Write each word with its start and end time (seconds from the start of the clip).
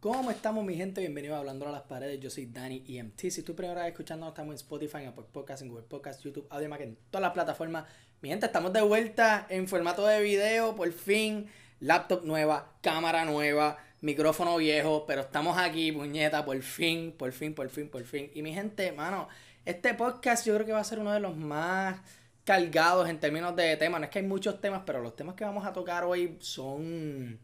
¿Cómo 0.00 0.30
estamos 0.30 0.64
mi 0.64 0.74
gente? 0.74 1.00
Bienvenidos 1.00 1.36
a 1.36 1.38
Hablando 1.38 1.66
a 1.66 1.72
las 1.72 1.82
Paredes. 1.82 2.20
Yo 2.20 2.28
soy 2.28 2.44
Dani 2.44 2.84
EMT. 2.86 3.30
Si 3.30 3.42
tú 3.42 3.56
primera 3.56 3.80
vez 3.80 3.92
escuchando, 3.92 4.28
estamos 4.28 4.52
en 4.52 4.56
Spotify, 4.56 4.98
en 4.98 5.08
Apple 5.08 5.24
Podcasts, 5.32 5.62
en 5.62 5.68
Google 5.68 5.86
Podcasts, 5.86 6.22
YouTube, 6.22 6.46
Audio 6.50 6.74
en 6.76 6.98
todas 7.10 7.22
las 7.22 7.32
plataformas. 7.32 7.86
Mi 8.20 8.28
gente, 8.28 8.44
estamos 8.44 8.72
de 8.74 8.82
vuelta 8.82 9.46
en 9.48 9.66
formato 9.66 10.06
de 10.06 10.20
video, 10.20 10.74
por 10.76 10.92
fin. 10.92 11.46
Laptop 11.80 12.24
nueva, 12.24 12.74
cámara 12.82 13.24
nueva, 13.24 13.78
micrófono 14.02 14.58
viejo, 14.58 15.06
pero 15.06 15.22
estamos 15.22 15.56
aquí, 15.56 15.90
puñeta, 15.90 16.44
por 16.44 16.60
fin, 16.60 17.14
por 17.16 17.32
fin, 17.32 17.54
por 17.54 17.70
fin, 17.70 17.88
por 17.88 18.04
fin. 18.04 18.30
Y 18.34 18.42
mi 18.42 18.52
gente, 18.52 18.92
mano, 18.92 19.28
este 19.64 19.94
podcast 19.94 20.46
yo 20.46 20.52
creo 20.54 20.66
que 20.66 20.72
va 20.72 20.80
a 20.80 20.84
ser 20.84 20.98
uno 20.98 21.12
de 21.12 21.20
los 21.20 21.34
más 21.34 21.98
cargados 22.44 23.08
en 23.08 23.18
términos 23.20 23.56
de 23.56 23.74
temas. 23.78 24.00
No 24.00 24.04
es 24.04 24.10
que 24.10 24.18
hay 24.18 24.26
muchos 24.26 24.60
temas, 24.60 24.82
pero 24.84 25.00
los 25.00 25.16
temas 25.16 25.34
que 25.34 25.44
vamos 25.44 25.64
a 25.64 25.72
tocar 25.72 26.04
hoy 26.04 26.36
son, 26.40 27.40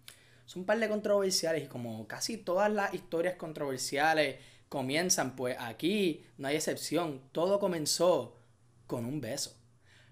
son 0.50 0.62
un 0.62 0.66
par 0.66 0.80
de 0.80 0.88
controversiales 0.88 1.62
y 1.62 1.66
como 1.68 2.08
casi 2.08 2.36
todas 2.36 2.68
las 2.72 2.92
historias 2.92 3.36
controversiales 3.36 4.40
comienzan, 4.68 5.36
pues 5.36 5.56
aquí 5.60 6.26
no 6.38 6.48
hay 6.48 6.56
excepción. 6.56 7.22
Todo 7.30 7.60
comenzó 7.60 8.36
con 8.88 9.04
un 9.04 9.20
beso. 9.20 9.56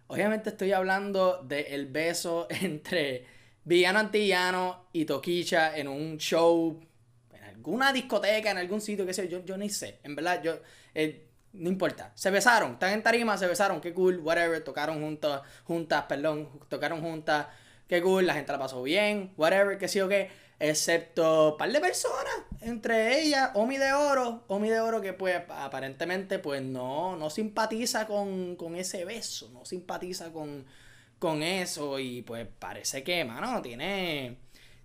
Obviamente 0.07 0.51
estoy 0.51 0.71
hablando 0.71 1.43
del 1.43 1.87
beso 1.87 2.47
entre 2.63 3.27
Villano 3.65 3.99
Antillano 3.99 4.87
y 4.93 5.07
Toquicha 5.07 5.77
en 5.77 5.89
un 5.89 6.19
show, 6.19 6.87
en 7.33 7.43
alguna 7.43 7.93
discoteca, 7.93 8.53
en 8.53 8.59
algún 8.59 8.81
sitio, 8.81 9.05
que 9.05 9.15
sé 9.15 9.27
yo, 9.27 9.45
yo 9.45 9.57
ni 9.57 9.69
sé. 9.69 9.99
En 10.05 10.15
verdad, 10.15 10.41
yo... 10.41 10.61
Eh, 10.95 11.25
no 11.55 11.69
importa. 11.69 12.13
Se 12.15 12.31
besaron, 12.31 12.75
están 12.75 12.93
en 12.93 13.03
tarima, 13.03 13.37
se 13.37 13.49
besaron, 13.49 13.81
qué 13.81 13.93
cool, 13.93 14.21
whatever, 14.21 14.63
tocaron 14.63 15.01
juntos, 15.01 15.41
juntas, 15.65 16.05
perdón, 16.05 16.49
tocaron 16.69 17.01
juntas, 17.01 17.49
qué 17.89 18.03
cool, 18.03 18.27
la 18.27 18.35
gente 18.35 18.53
la 18.53 18.59
pasó 18.59 18.83
bien, 18.83 19.33
whatever, 19.37 19.79
qué 19.79 19.89
sí 19.89 20.01
o 20.01 20.09
qué, 20.09 20.31
excepto 20.61 21.53
un 21.53 21.59
par 21.59 21.73
de 21.73 21.81
personas, 21.81 22.35
entre 22.61 23.21
ellas, 23.21 23.51
Omi 23.55 23.79
de 23.79 23.93
Oro, 23.93 24.45
Omi 24.49 24.69
de 24.69 24.81
Oro 24.81 25.01
que 25.01 25.13
pues 25.13 25.41
aparentemente 25.49 26.39
pues 26.39 26.63
no, 26.63 27.17
no 27.17 27.31
simpatiza 27.31 28.07
con, 28.07 28.57
con 28.57 28.75
ese 28.77 29.05
beso, 29.05 29.51
no 29.53 29.65
simpatiza 29.65 30.33
con, 30.33 30.67
con 31.19 31.43
eso. 31.43 31.99
Y 31.99 32.23
pues 32.23 32.47
parece 32.59 33.03
que, 33.03 33.25
mano, 33.25 33.61
tiene 33.63 34.39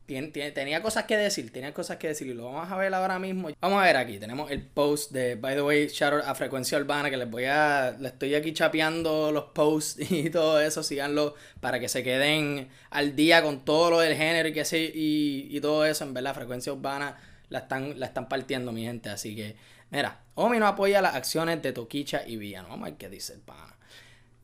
tenía 0.06 0.82
cosas 0.82 1.06
que 1.06 1.18
decir, 1.18 1.52
tenía 1.52 1.74
cosas 1.74 1.98
que 1.98 2.10
decir 2.10 2.28
y 2.28 2.34
lo 2.34 2.46
vamos 2.46 2.72
a 2.72 2.78
ver 2.78 2.94
ahora 2.94 3.20
mismo. 3.20 3.50
Vamos 3.62 3.82
a 3.82 3.86
ver 3.86 3.98
aquí, 3.98 4.20
tenemos 4.20 4.52
el 4.52 4.62
post 4.62 5.12
de, 5.12 5.36
by 5.36 5.56
the 5.56 5.62
way, 5.62 5.88
out 6.02 6.24
a 6.26 6.36
Frecuencia 6.36 6.78
Urbana, 6.78 7.10
que 7.10 7.18
les 7.18 7.30
voy 7.30 7.46
a, 7.46 7.96
le 8.00 8.10
estoy 8.10 8.36
aquí 8.36 8.54
chapeando 8.54 9.32
los 9.32 9.46
posts 9.46 10.12
y 10.12 10.30
todo 10.30 10.60
eso, 10.60 10.84
síganlo 10.84 11.36
para 11.62 11.80
que 11.80 11.88
se 11.88 12.04
queden 12.04 12.70
al 12.90 13.16
día 13.16 13.42
con 13.42 13.64
todo 13.64 13.92
lo 13.92 14.00
del 14.00 14.16
género 14.16 14.50
y 14.50 14.54
que 14.54 14.66
sí, 14.66 14.92
y, 14.94 15.60
todo 15.62 15.86
eso, 15.86 16.04
en 16.04 16.14
verdad, 16.14 16.36
Frecuencia 16.36 16.74
Urbana 16.74 17.18
la 17.50 17.60
están, 17.60 18.00
la 18.00 18.08
están 18.08 18.28
partiendo 18.28 18.72
mi 18.72 18.84
gente, 18.84 19.10
así 19.10 19.36
que, 19.36 19.56
mira, 19.90 20.20
Omi 20.36 20.60
no 20.60 20.68
apoya 20.68 21.02
las 21.02 21.16
acciones 21.16 21.62
de 21.62 21.72
Toquicha 21.72 22.24
y 22.28 22.36
Villano, 22.36 22.70
vamos 22.70 22.88
a 22.88 22.90
ver 22.90 22.98
qué 22.98 23.10
dice 23.10 23.34
el 23.34 23.40
pana. 23.40 23.78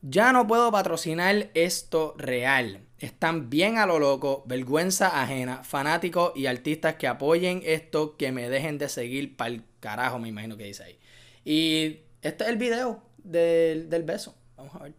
Ya 0.02 0.32
no 0.32 0.46
puedo 0.46 0.72
patrocinar 0.72 1.50
esto 1.52 2.14
real. 2.16 2.86
Están 2.98 3.50
bien 3.50 3.76
a 3.76 3.84
lo 3.86 3.98
loco, 3.98 4.42
vergüenza 4.46 5.20
ajena, 5.22 5.62
fanáticos 5.62 6.32
y 6.34 6.46
artistas 6.46 6.94
que 6.94 7.06
apoyen 7.06 7.62
esto, 7.64 8.16
que 8.16 8.32
me 8.32 8.48
dejen 8.48 8.78
de 8.78 8.88
seguir 8.88 9.36
para 9.36 9.50
el 9.50 9.64
carajo, 9.80 10.18
me 10.18 10.28
imagino 10.28 10.56
que 10.56 10.64
dice 10.64 10.84
ahí. 10.84 10.98
Y 11.44 12.00
este 12.22 12.44
es 12.44 12.50
el 12.50 12.56
video 12.56 13.02
del, 13.18 13.90
del 13.90 14.02
beso. 14.04 14.34
Vamos 14.56 14.74
a 14.74 14.84
ver. 14.84 14.94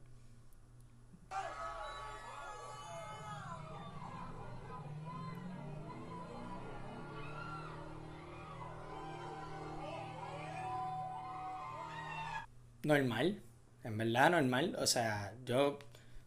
Normal. 12.83 13.41
En 13.83 13.97
verdad, 13.97 14.31
normal. 14.31 14.75
O 14.79 14.87
sea, 14.87 15.33
yo. 15.45 15.79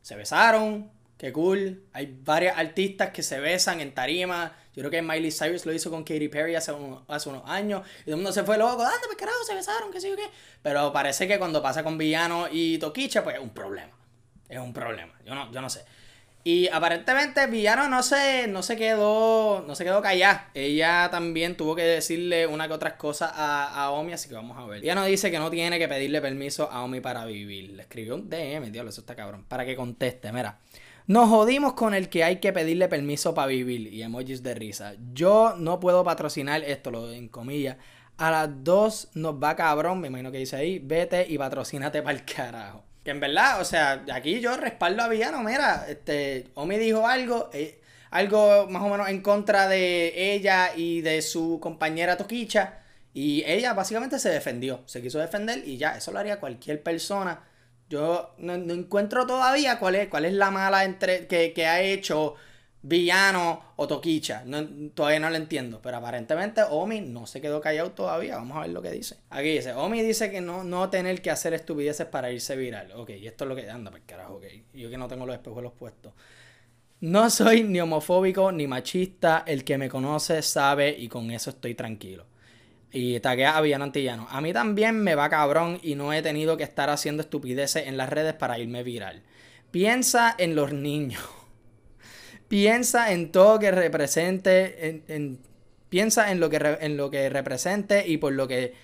Se 0.03 0.17
besaron. 0.17 0.91
Qué 1.17 1.33
cool. 1.33 1.85
Hay 1.93 2.19
varias 2.23 2.59
artistas 2.59 3.11
que 3.11 3.23
se 3.23 3.41
besan 3.41 3.81
en 3.81 3.95
tarima. 3.95 4.53
Yo 4.75 4.83
creo 4.83 4.91
que 4.91 5.01
Miley 5.01 5.31
Cyrus 5.31 5.65
lo 5.65 5.73
hizo 5.73 5.91
con 5.91 6.03
Katy 6.03 6.29
Perry 6.29 6.57
hace, 6.57 6.73
hace 7.09 7.29
unos 7.29 7.43
años. 7.47 7.87
Y 8.01 8.05
todo 8.05 8.15
el 8.15 8.17
mundo 8.17 8.33
se 8.33 8.43
fue 8.43 8.59
loco. 8.59 8.83
¿Dónde 8.83 9.07
pues 9.07 9.17
carajo 9.17 9.45
se 9.47 9.55
besaron? 9.55 9.93
¿Qué 9.93 10.01
sé 10.01 10.11
yo 10.11 10.17
qué? 10.17 10.29
Pero 10.63 10.93
parece 10.93 11.29
que 11.29 11.39
cuando 11.39 11.63
pasa 11.63 11.85
con 11.85 11.97
Villano 11.97 12.49
y 12.51 12.79
Toquicha, 12.79 13.23
pues 13.23 13.37
es 13.37 13.43
un 13.43 13.51
problema. 13.51 13.93
Es 14.49 14.59
un 14.59 14.73
problema. 14.73 15.15
Yo 15.25 15.35
no, 15.35 15.51
yo 15.53 15.61
no 15.61 15.71
sé. 15.71 15.85
Y 16.47 16.69
aparentemente 16.69 17.47
Villano 17.47 17.89
no 17.89 18.03
se, 18.03 18.47
no 18.49 18.63
se 18.63 18.77
quedó. 18.77 19.65
No 19.67 19.75
se 19.75 19.83
quedó 19.83 20.03
callada. 20.03 20.51
Ella 20.53 21.09
también 21.11 21.57
tuvo 21.57 21.75
que 21.75 21.83
decirle 21.83 22.47
una 22.47 22.69
que 22.69 22.75
otras 22.75 22.93
cosas 22.95 23.33
a, 23.35 23.83
a 23.83 23.91
Omi, 23.91 24.13
así 24.13 24.29
que 24.29 24.35
vamos 24.35 24.59
a 24.59 24.67
ver. 24.67 24.85
Ella 24.85 25.03
dice 25.05 25.31
que 25.31 25.39
no 25.39 25.51
tiene 25.51 25.79
que 25.79 25.89
pedirle 25.89 26.21
permiso 26.21 26.71
a 26.71 26.85
Omi 26.85 27.01
para 27.01 27.25
vivir. 27.25 27.71
Le 27.71 27.83
escribió 27.83 28.15
un 28.15 28.29
DM, 28.29 28.71
diablo, 28.71 28.91
eso 28.91 29.01
está 29.01 29.17
cabrón. 29.17 29.47
Para 29.49 29.65
que 29.65 29.75
conteste, 29.75 30.31
mira. 30.33 30.59
Nos 31.07 31.31
jodimos 31.31 31.73
con 31.73 31.95
el 31.95 32.11
que 32.11 32.25
hay 32.25 32.37
que 32.41 32.53
pedirle 32.53 32.89
permiso 32.89 33.33
para 33.33 33.49
vivir. 33.49 33.93
Y 33.93 34.03
emojis 34.03 34.43
de 34.43 34.55
risa. 34.55 34.95
Yo 35.15 35.55
no 35.57 35.81
puedo 35.81 36.05
patrocinar 36.05 36.63
esto, 36.63 36.91
lo 36.91 37.11
en 37.11 37.29
comillas. 37.29 37.79
A 38.19 38.31
las 38.31 38.51
dos 38.63 39.09
nos 39.15 39.43
va 39.43 39.57
cabrón, 39.57 40.01
me 40.01 40.09
imagino 40.09 40.31
que 40.31 40.39
dice 40.39 40.57
ahí. 40.57 40.79
Vete 40.79 41.27
y 41.27 41.39
patrocínate 41.39 42.03
para 42.03 42.19
el 42.19 42.25
carajo. 42.27 42.84
Que 43.05 43.11
en 43.11 43.21
verdad, 43.21 43.61
o 43.61 43.65
sea, 43.65 44.05
aquí 44.13 44.41
yo 44.41 44.57
respaldo 44.57 45.03
a 45.03 45.09
Villano. 45.09 45.43
Mira, 45.43 45.87
este, 45.89 46.49
Omi 46.55 46.79
dijo 46.79 47.07
algo, 47.07 47.51
eh, 47.53 47.81
algo 48.11 48.67
más 48.69 48.83
o 48.83 48.89
menos 48.89 49.09
en 49.09 49.21
contra 49.21 49.69
de 49.69 50.35
ella 50.35 50.75
y 50.75 51.03
de 51.03 51.21
su 51.21 51.61
compañera 51.61 52.17
Toquicha. 52.17 52.81
Y 53.13 53.45
ella 53.47 53.75
básicamente 53.75 54.19
se 54.19 54.31
defendió, 54.31 54.83
se 54.87 55.03
quiso 55.03 55.19
defender 55.21 55.63
y 55.67 55.77
ya, 55.77 55.97
eso 55.97 56.13
lo 56.13 56.19
haría 56.19 56.41
cualquier 56.41 56.83
persona. 56.83 57.45
Yo 57.89 58.35
no, 58.39 58.55
encuentro 58.55 59.27
todavía 59.27 59.79
cuál 59.79 59.97
es, 59.97 60.09
cuál 60.09 60.25
es 60.25 60.33
la 60.33 60.51
mala 60.51 60.85
entre, 60.85 61.27
que, 61.27 61.53
que 61.53 61.67
ha 61.67 61.81
hecho 61.81 62.35
villano 62.85 63.63
o 63.77 63.89
toquicha. 63.89 64.45
todavía 64.93 65.19
no 65.19 65.31
lo 65.31 65.37
entiendo. 65.37 65.81
Pero 65.83 65.97
aparentemente 65.97 66.63
Omi 66.63 67.01
no 67.01 67.27
se 67.27 67.41
quedó 67.41 67.61
callado 67.61 67.91
todavía. 67.93 68.37
Vamos 68.37 68.59
a 68.59 68.61
ver 68.61 68.71
lo 68.71 68.83
que 68.83 68.91
dice. 68.91 69.17
Aquí 69.31 69.49
dice, 69.49 69.73
Omi 69.73 70.03
dice 70.03 70.31
que 70.31 70.41
no, 70.41 70.63
no 70.63 70.89
tener 70.91 71.21
que 71.23 71.31
hacer 71.31 71.55
estupideces 71.55 72.07
para 72.07 72.31
irse 72.31 72.55
viral. 72.57 72.93
Ok, 72.93 73.11
y 73.11 73.27
esto 73.27 73.45
es 73.45 73.49
lo 73.49 73.57
que 73.57 73.69
anda, 73.69 73.91
pues 73.91 74.03
carajo, 74.07 74.35
ok. 74.35 74.45
Yo 74.75 74.91
que 74.91 74.99
no 74.99 75.09
tengo 75.09 75.27
los 75.27 75.35
espejuelos 75.35 75.73
puestos. 75.73 76.13
No 77.01 77.29
soy 77.31 77.65
ni 77.65 77.81
homofóbico 77.81 78.53
ni 78.53 78.67
machista. 78.67 79.43
El 79.47 79.65
que 79.65 79.79
me 79.79 79.89
conoce 79.89 80.43
sabe 80.43 80.95
y 80.97 81.09
con 81.09 81.31
eso 81.31 81.51
estoy 81.51 81.75
tranquilo. 81.75 82.27
Y 82.93 83.19
taguea 83.19 83.57
a 83.57 83.61
Villano 83.61 83.85
Antillano. 83.85 84.29
A 84.31 84.41
mí 84.41 84.53
también 84.53 85.03
me 85.03 85.17
va 85.17 85.29
cabrón 85.29 85.81
y 85.83 85.97
no 85.97 86.13
he 86.13 86.23
tenido 86.23 86.57
que 86.57 86.63
estar 86.63 86.91
haciendo 86.91 87.23
estupideces 87.23 87.89
en 87.89 87.97
las 87.97 88.09
redes 88.09 88.35
para 88.35 88.59
irme 88.59 88.85
viral. 88.85 89.23
Piensa 89.73 90.33
en 90.39 90.55
los 90.55 90.73
niños. 90.73 91.21
Piensa 92.55 93.11
en 93.11 93.33
todo 93.33 93.59
que 93.59 93.73
represente, 93.73 95.03
en, 95.09 95.41
piensa 95.89 96.31
en 96.31 96.39
lo, 96.39 96.51
que 96.51 96.79
en 96.83 96.97
lo 96.97 97.11
que 97.11 97.29
represente 97.29 98.07
y 98.07 98.19
por 98.19 98.33
lo 98.33 98.47
que 98.47 98.75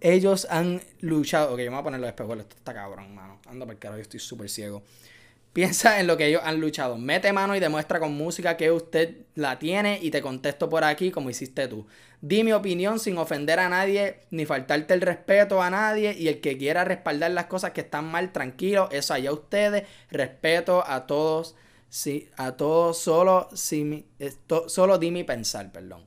ellos 0.00 0.46
han 0.48 0.80
luchado. 1.02 1.52
Ok, 1.52 1.60
vamos 1.66 1.80
a 1.80 1.84
poner 1.84 2.00
los 2.00 2.08
espejuelos. 2.08 2.44
Esto 2.44 2.56
está 2.56 2.72
cabrón, 2.72 3.14
mano. 3.14 3.38
Anda 3.46 3.66
ahora 3.66 3.96
yo 3.96 4.00
estoy 4.00 4.18
súper 4.18 4.48
ciego. 4.48 4.82
Piensa 5.52 6.00
en 6.00 6.06
lo 6.06 6.16
que 6.16 6.24
ellos 6.24 6.40
han 6.42 6.58
luchado. 6.58 6.96
Mete 6.96 7.34
mano 7.34 7.54
y 7.54 7.60
demuestra 7.60 8.00
con 8.00 8.14
música 8.14 8.56
que 8.56 8.70
usted 8.70 9.14
la 9.34 9.58
tiene 9.58 9.98
y 10.00 10.10
te 10.10 10.22
contesto 10.22 10.70
por 10.70 10.82
aquí 10.82 11.10
como 11.10 11.28
hiciste 11.28 11.68
tú. 11.68 11.86
Di 12.22 12.42
mi 12.44 12.54
opinión 12.54 12.98
sin 12.98 13.18
ofender 13.18 13.58
a 13.58 13.68
nadie 13.68 14.20
ni 14.30 14.46
faltarte 14.46 14.94
el 14.94 15.02
respeto 15.02 15.60
a 15.60 15.68
nadie 15.68 16.16
y 16.18 16.28
el 16.28 16.40
que 16.40 16.56
quiera 16.56 16.82
respaldar 16.84 17.32
las 17.32 17.44
cosas 17.44 17.72
que 17.72 17.82
están 17.82 18.06
mal, 18.06 18.32
tranquilo, 18.32 18.88
eso 18.90 19.12
allá 19.12 19.32
ustedes. 19.32 19.86
Respeto 20.10 20.82
a 20.86 21.06
todos 21.06 21.56
Sí, 21.92 22.30
a 22.38 22.52
todos 22.52 22.96
solo, 22.96 23.50
si 23.52 24.06
solo 24.66 24.96
di 24.96 25.10
mi 25.10 25.24
pensar, 25.24 25.70
perdón. 25.70 26.06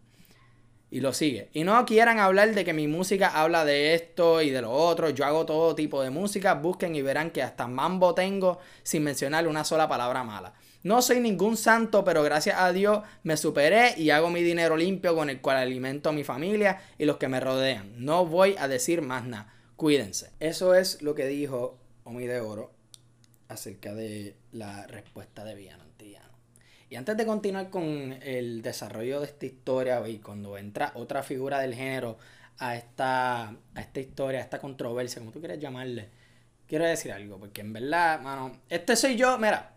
Y 0.90 1.00
lo 1.00 1.14
sigue. 1.14 1.52
Y 1.54 1.64
no 1.64 1.86
quieran 1.86 2.18
hablar 2.18 2.56
de 2.56 2.66
que 2.66 2.74
mi 2.74 2.88
música 2.88 3.28
habla 3.28 3.66
de 3.66 3.94
esto 3.94 4.42
y 4.42 4.50
de 4.50 4.64
lo 4.64 4.72
otro. 4.72 5.12
Yo 5.12 5.26
hago 5.26 5.46
todo 5.46 5.76
tipo 5.76 6.02
de 6.02 6.10
música. 6.10 6.56
Busquen 6.56 6.96
y 6.96 7.04
verán 7.04 7.30
que 7.30 7.44
hasta 7.44 7.68
mambo 7.68 8.16
tengo 8.16 8.58
sin 8.82 9.04
mencionar 9.04 9.48
una 9.48 9.64
sola 9.64 9.88
palabra 9.88 10.24
mala. 10.24 10.56
No 10.82 11.04
soy 11.04 11.20
ningún 11.20 11.56
santo, 11.56 12.04
pero 12.04 12.24
gracias 12.24 12.60
a 12.60 12.74
Dios 12.74 13.04
me 13.22 13.38
superé 13.38 13.94
y 13.96 14.10
hago 14.10 14.32
mi 14.32 14.42
dinero 14.42 14.78
limpio 14.78 15.16
con 15.16 15.30
el 15.30 15.40
cual 15.40 15.58
alimento 15.58 16.10
a 16.10 16.14
mi 16.14 16.24
familia 16.24 16.82
y 16.98 17.06
los 17.06 17.18
que 17.18 17.28
me 17.28 17.40
rodean. 17.40 17.94
No 18.04 18.26
voy 18.26 18.56
a 18.58 18.68
decir 18.68 19.04
más 19.04 19.28
nada. 19.28 19.54
Cuídense. 19.76 20.32
Eso 20.40 20.74
es 20.74 21.04
lo 21.04 21.14
que 21.14 21.28
dijo 21.28 21.78
Omi 22.06 22.26
de 22.26 22.40
Oro 22.40 22.76
acerca 23.48 23.94
de 23.94 24.36
la 24.52 24.88
respuesta 24.88 25.44
de 25.44 25.56
Villano 25.56 25.84
Antillano. 25.84 26.34
Y 26.90 26.96
antes 26.96 27.18
de 27.18 27.26
continuar 27.26 27.70
con 27.70 27.84
el 28.22 28.62
desarrollo 28.62 29.20
de 29.20 29.26
esta 29.26 29.46
historia 29.46 30.08
y 30.08 30.20
cuando 30.20 30.58
entra 30.58 30.92
otra 30.96 31.24
figura 31.24 31.60
del 31.60 31.74
género 31.74 32.18
a 32.60 32.76
esta, 32.76 33.50
a 33.50 33.82
esta 33.82 34.00
historia, 34.00 34.40
a 34.40 34.44
esta 34.44 34.60
controversia, 34.60 35.20
como 35.20 35.32
tú 35.32 35.40
quieres 35.40 35.60
llamarle, 35.60 36.10
quiero 36.68 36.86
decir 36.86 37.12
algo, 37.12 37.38
porque 37.40 37.62
en 37.62 37.74
verdad, 37.74 38.22
mano, 38.22 38.62
este 38.70 38.96
soy 38.96 39.16
yo, 39.16 39.38
mira, 39.38 39.74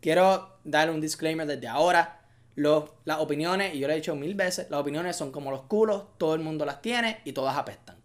quiero 0.00 0.58
dar 0.64 0.90
un 0.90 1.00
disclaimer 1.00 1.46
desde 1.46 1.66
ahora. 1.66 2.20
los, 2.56 2.90
las 3.04 3.18
opiniones, 3.18 3.74
y 3.74 3.78
yo 3.78 3.86
lo 3.86 3.94
he 3.94 3.96
dicho 3.96 4.14
mil 4.14 4.34
veces, 4.34 4.70
las 4.70 4.80
opiniones 4.80 5.16
son 5.16 5.32
como 5.32 5.50
los 5.50 5.62
culos, 5.62 6.18
todo 6.18 6.34
el 6.34 6.40
mundo 6.40 6.64
las 6.64 6.82
tiene 6.82 7.20
y 7.24 7.32
todas 7.32 7.56
apestan. 7.56 7.96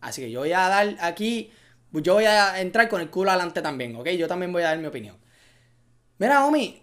Así 0.00 0.22
que 0.22 0.30
yo 0.30 0.40
voy 0.40 0.52
a 0.52 0.68
dar 0.68 0.96
aquí, 1.00 1.50
yo 2.02 2.14
voy 2.14 2.24
a 2.24 2.60
entrar 2.60 2.88
con 2.88 3.00
el 3.00 3.10
culo 3.10 3.30
adelante 3.30 3.62
también, 3.62 3.94
¿ok? 3.96 4.08
Yo 4.10 4.26
también 4.26 4.52
voy 4.52 4.62
a 4.62 4.66
dar 4.66 4.78
mi 4.78 4.86
opinión. 4.86 5.16
Mira, 6.18 6.44
Omi, 6.46 6.82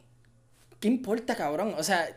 ¿qué 0.79 0.87
importa, 0.87 1.35
cabrón? 1.35 1.75
O 1.77 1.83
sea, 1.83 2.07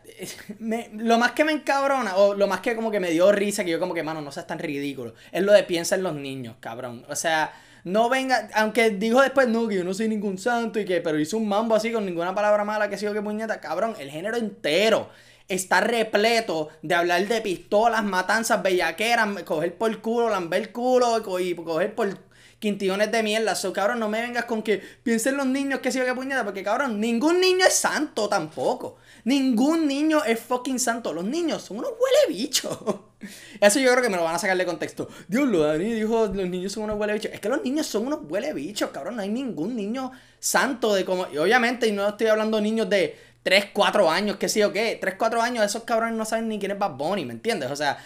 lo 0.92 1.18
más 1.18 1.32
que 1.32 1.44
me 1.44 1.52
encabrona, 1.52 2.16
o 2.16 2.34
lo 2.34 2.46
más 2.46 2.60
que 2.60 2.74
como 2.74 2.90
que 2.90 3.00
me 3.00 3.10
dio 3.10 3.30
risa, 3.32 3.64
que 3.64 3.70
yo 3.70 3.80
como 3.80 3.94
que, 3.94 4.02
mano, 4.02 4.20
no 4.20 4.32
seas 4.32 4.46
tan 4.46 4.58
ridículo, 4.58 5.14
es 5.32 5.42
lo 5.42 5.52
de 5.52 5.62
piensa 5.64 5.94
en 5.94 6.02
los 6.02 6.14
niños, 6.14 6.56
cabrón. 6.60 7.04
O 7.08 7.16
sea, 7.16 7.52
no 7.84 8.08
venga, 8.08 8.48
aunque 8.54 8.90
dijo 8.90 9.20
después, 9.20 9.48
no, 9.48 9.68
que 9.68 9.76
yo 9.76 9.84
no 9.84 9.92
soy 9.94 10.08
ningún 10.08 10.38
santo 10.38 10.80
y 10.80 10.84
que, 10.84 11.00
pero 11.00 11.20
hizo 11.20 11.36
un 11.36 11.48
mambo 11.48 11.74
así 11.74 11.92
con 11.92 12.06
ninguna 12.06 12.34
palabra 12.34 12.64
mala, 12.64 12.88
que 12.88 12.96
sido 12.96 13.12
que 13.12 13.22
puñeta, 13.22 13.60
cabrón, 13.60 13.94
el 13.98 14.10
género 14.10 14.36
entero 14.36 15.10
está 15.48 15.80
repleto 15.80 16.70
de 16.82 16.94
hablar 16.94 17.26
de 17.28 17.40
pistolas, 17.42 18.02
matanzas, 18.02 18.62
bellaqueras, 18.62 19.42
coger 19.42 19.76
por 19.76 20.00
culo, 20.00 20.30
lamber 20.30 20.72
culo 20.72 21.22
y 21.38 21.54
coger 21.54 21.94
por 21.94 22.18
quintillones 22.64 23.12
de 23.12 23.22
mierda. 23.22 23.54
So, 23.54 23.74
cabrón, 23.74 24.00
no 24.00 24.08
me 24.08 24.22
vengas 24.22 24.46
con 24.46 24.62
que 24.62 24.78
piensen 25.02 25.36
los 25.36 25.44
niños 25.44 25.80
que 25.80 25.92
sigo 25.92 26.06
que 26.06 26.14
puñeta, 26.14 26.44
porque 26.44 26.62
cabrón, 26.62 26.98
ningún 26.98 27.38
niño 27.38 27.66
es 27.66 27.74
santo 27.74 28.26
tampoco. 28.26 28.96
Ningún 29.24 29.86
niño 29.86 30.24
es 30.24 30.40
fucking 30.40 30.80
santo. 30.80 31.12
Los 31.12 31.24
niños 31.24 31.60
son 31.62 31.80
unos 31.80 31.90
huele 31.90 32.34
bichos. 32.38 32.78
Eso 33.60 33.80
yo 33.80 33.90
creo 33.92 34.02
que 34.02 34.08
me 34.08 34.16
lo 34.16 34.24
van 34.24 34.36
a 34.36 34.38
sacar 34.38 34.56
de 34.56 34.64
contexto. 34.64 35.10
Dios 35.28 35.46
lo 35.46 35.60
Dani 35.60 35.92
dijo, 35.92 36.26
los 36.26 36.48
niños 36.48 36.72
son 36.72 36.84
unos 36.84 36.98
huele 36.98 37.12
bichos. 37.12 37.32
Es 37.34 37.40
que 37.40 37.50
los 37.50 37.62
niños 37.62 37.86
son 37.86 38.06
unos 38.06 38.20
huele 38.30 38.54
bichos, 38.54 38.88
cabrón. 38.88 39.16
No 39.16 39.22
hay 39.22 39.28
ningún 39.28 39.76
niño 39.76 40.10
santo 40.38 40.94
de 40.94 41.04
como... 41.04 41.26
Y 41.30 41.36
obviamente, 41.36 41.86
y 41.86 41.92
no 41.92 42.08
estoy 42.08 42.28
hablando 42.28 42.56
de 42.56 42.62
niños 42.62 42.88
de 42.88 43.14
3, 43.42 43.66
4 43.74 44.10
años, 44.10 44.36
qué 44.38 44.48
sé 44.48 44.60
yo 44.60 44.72
qué. 44.72 44.96
3, 44.98 45.16
4 45.18 45.42
años, 45.42 45.66
esos 45.66 45.82
cabrones 45.82 46.16
no 46.16 46.24
saben 46.24 46.48
ni 46.48 46.58
quién 46.58 46.72
es 46.72 46.78
Bad 46.78 46.92
Bunny, 46.92 47.26
¿me 47.26 47.34
entiendes? 47.34 47.70
O 47.70 47.76
sea, 47.76 47.98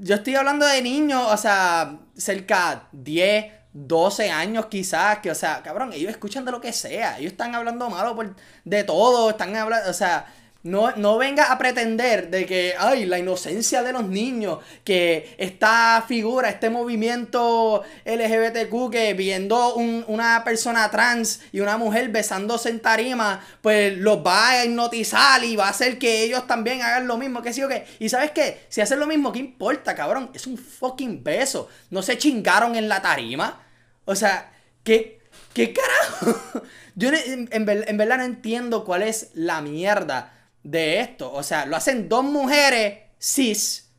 yo 0.00 0.16
estoy 0.16 0.34
hablando 0.34 0.66
de 0.66 0.82
niños, 0.82 1.22
o 1.30 1.36
sea, 1.36 1.98
cerca 2.16 2.88
10, 2.92 3.55
12 3.76 4.30
años 4.30 4.66
quizás, 4.66 5.18
que, 5.18 5.30
o 5.30 5.34
sea, 5.34 5.62
cabrón, 5.62 5.92
ellos 5.92 6.10
escuchan 6.10 6.46
de 6.46 6.52
lo 6.52 6.60
que 6.62 6.72
sea, 6.72 7.18
ellos 7.18 7.32
están 7.32 7.54
hablando 7.54 7.90
malo 7.90 8.16
por, 8.16 8.34
de 8.64 8.84
todo, 8.84 9.30
están 9.30 9.54
hablando, 9.54 9.90
o 9.90 9.92
sea, 9.92 10.26
no, 10.62 10.90
no 10.96 11.18
venga 11.18 11.52
a 11.52 11.58
pretender 11.58 12.28
de 12.30 12.44
que, 12.46 12.74
ay, 12.76 13.04
la 13.04 13.18
inocencia 13.18 13.82
de 13.82 13.92
los 13.92 14.04
niños, 14.04 14.58
que 14.82 15.36
esta 15.38 16.04
figura, 16.08 16.48
este 16.48 16.70
movimiento 16.70 17.84
LGBTQ, 18.04 18.90
que 18.90 19.14
viendo 19.14 19.74
una 19.74 20.42
persona 20.42 20.90
trans 20.90 21.40
y 21.52 21.60
una 21.60 21.76
mujer 21.76 22.08
besándose 22.08 22.70
en 22.70 22.80
tarima, 22.80 23.46
pues 23.60 23.96
los 23.98 24.26
va 24.26 24.48
a 24.48 24.64
hipnotizar 24.64 25.44
y 25.44 25.54
va 25.54 25.66
a 25.66 25.70
hacer 25.70 25.98
que 25.98 26.24
ellos 26.24 26.46
también 26.46 26.82
hagan 26.82 27.06
lo 27.06 27.16
mismo, 27.16 27.42
que 27.42 27.52
sí 27.52 27.62
o. 27.62 27.68
Y 27.98 28.08
sabes 28.08 28.32
qué, 28.32 28.66
si 28.68 28.80
hacen 28.80 28.98
lo 28.98 29.06
mismo, 29.06 29.32
¿qué 29.32 29.38
importa, 29.38 29.94
cabrón? 29.94 30.30
Es 30.34 30.46
un 30.46 30.56
fucking 30.58 31.22
beso. 31.22 31.68
No 31.90 32.02
se 32.02 32.18
chingaron 32.18 32.74
en 32.74 32.88
la 32.88 33.02
tarima. 33.02 33.65
O 34.06 34.16
sea, 34.16 34.52
¿qué, 34.82 35.20
qué 35.52 35.74
carajo? 35.74 36.62
Yo 36.94 37.10
en, 37.10 37.48
en, 37.52 37.66
verdad 37.66 38.16
no 38.16 38.24
entiendo 38.24 38.84
cuál 38.86 39.02
es 39.02 39.30
la 39.34 39.60
mierda 39.60 40.32
de 40.62 41.00
esto. 41.00 41.30
O 41.30 41.42
sea, 41.42 41.66
lo 41.66 41.76
hacen 41.76 42.08
dos 42.08 42.24
mujeres 42.24 43.00
cis 43.20 43.90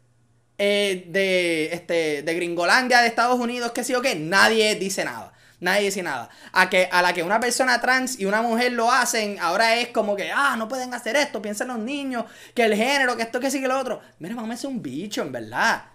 eh, 0.57 1.06
de, 1.09 1.74
este, 1.74 2.24
de 2.24 2.33
Gringolandia, 2.33 3.01
de 3.01 3.07
Estados 3.07 3.39
Unidos, 3.39 3.71
que 3.71 3.83
sí 3.83 3.94
o 3.94 4.01
qué. 4.01 4.15
Nadie 4.15 4.74
dice 4.75 5.06
nada. 5.06 5.33
Nadie 5.59 5.86
dice 5.86 6.04
nada. 6.04 6.30
A, 6.51 6.69
que, 6.69 6.88
a 6.92 7.01
la 7.01 7.13
que 7.13 7.24
una 7.24 7.39
persona 7.39 7.80
trans 7.81 8.19
y 8.19 8.25
una 8.25 8.42
mujer 8.42 8.71
lo 8.71 8.92
hacen, 8.92 9.38
ahora 9.39 9.75
es 9.75 9.89
como 9.89 10.15
que, 10.15 10.31
ah, 10.31 10.56
no 10.57 10.68
pueden 10.68 10.94
hacer 10.94 11.15
esto, 11.15 11.42
piensan 11.42 11.69
los 11.69 11.80
niños, 11.80 12.25
que 12.54 12.63
el 12.63 12.75
género, 12.75 13.15
que 13.15 13.24
esto, 13.24 13.39
que 13.39 13.51
sí, 13.51 13.62
que 13.62 13.68
lo 13.68 13.80
otro. 13.80 14.01
Mira, 14.19 14.36
es 14.54 14.63
un 14.63 14.81
bicho, 14.81 15.21
en 15.21 15.31
verdad. 15.31 15.86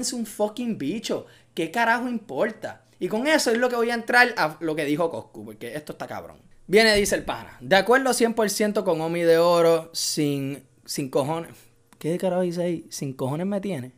es 0.00 0.12
un 0.12 0.26
fucking 0.26 0.78
bicho. 0.78 1.26
¿Qué 1.54 1.70
carajo 1.70 2.08
importa? 2.08 2.83
Y 3.04 3.08
con 3.08 3.26
eso 3.26 3.50
es 3.50 3.58
lo 3.58 3.68
que 3.68 3.76
voy 3.76 3.90
a 3.90 3.94
entrar 3.94 4.32
a 4.38 4.56
lo 4.60 4.74
que 4.74 4.86
dijo 4.86 5.10
Coscu, 5.10 5.44
porque 5.44 5.74
esto 5.74 5.92
está 5.92 6.06
cabrón. 6.06 6.38
Viene, 6.66 6.96
dice 6.96 7.14
el 7.14 7.22
pana. 7.22 7.58
De 7.60 7.76
acuerdo 7.76 8.12
100% 8.12 8.82
con 8.82 8.98
Omi 9.02 9.20
de 9.20 9.36
Oro, 9.36 9.90
sin, 9.92 10.64
sin 10.86 11.10
cojones. 11.10 11.50
¿Qué 11.98 12.16
carajo 12.16 12.40
dice 12.40 12.62
ahí? 12.62 12.86
¿Sin 12.88 13.12
cojones 13.12 13.46
me 13.46 13.60
tiene? 13.60 13.92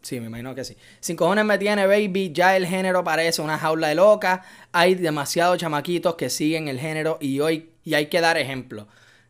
Sí, 0.00 0.20
me 0.20 0.26
imagino 0.26 0.54
que 0.54 0.62
sí. 0.62 0.76
Sin 1.00 1.16
cojones 1.16 1.44
me 1.44 1.58
tiene, 1.58 1.88
baby. 1.88 2.30
Ya 2.32 2.56
el 2.56 2.66
género 2.66 3.02
parece 3.02 3.42
una 3.42 3.58
jaula 3.58 3.88
de 3.88 3.96
loca. 3.96 4.44
Hay 4.70 4.94
demasiados 4.94 5.58
chamaquitos 5.58 6.14
que 6.14 6.30
siguen 6.30 6.68
el 6.68 6.78
género 6.78 7.18
y 7.20 7.40
hoy 7.40 7.72
y 7.82 7.94
hay 7.94 8.06
que 8.06 8.20
dar 8.20 8.36
ejemplo. 8.36 8.86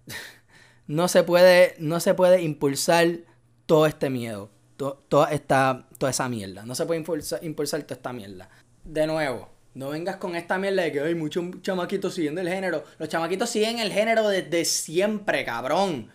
no 0.86 1.08
se 1.08 1.22
puede, 1.22 1.74
no 1.78 2.00
se 2.00 2.12
puede 2.12 2.42
impulsar 2.42 3.20
todo 3.64 3.86
este 3.86 4.10
miedo. 4.10 4.50
toda, 4.76 5.30
esta, 5.30 5.88
toda 5.96 6.10
esa 6.10 6.28
mierda. 6.28 6.66
No 6.66 6.74
se 6.74 6.84
puede 6.84 7.00
impulsar, 7.00 7.42
impulsar 7.42 7.82
toda 7.84 7.96
esta 7.96 8.12
mierda 8.12 8.50
de 8.86 9.06
nuevo, 9.06 9.48
no 9.74 9.90
vengas 9.90 10.16
con 10.16 10.36
esta 10.36 10.58
mierda 10.58 10.82
de 10.82 10.92
que 10.92 11.00
hay 11.00 11.14
muchos 11.14 11.44
chamaquitos 11.60 12.14
siguiendo 12.14 12.40
el 12.40 12.48
género. 12.48 12.84
Los 12.98 13.08
chamaquitos 13.08 13.50
siguen 13.50 13.78
el 13.78 13.92
género 13.92 14.28
desde 14.28 14.64
siempre, 14.64 15.44
cabrón. 15.44 16.10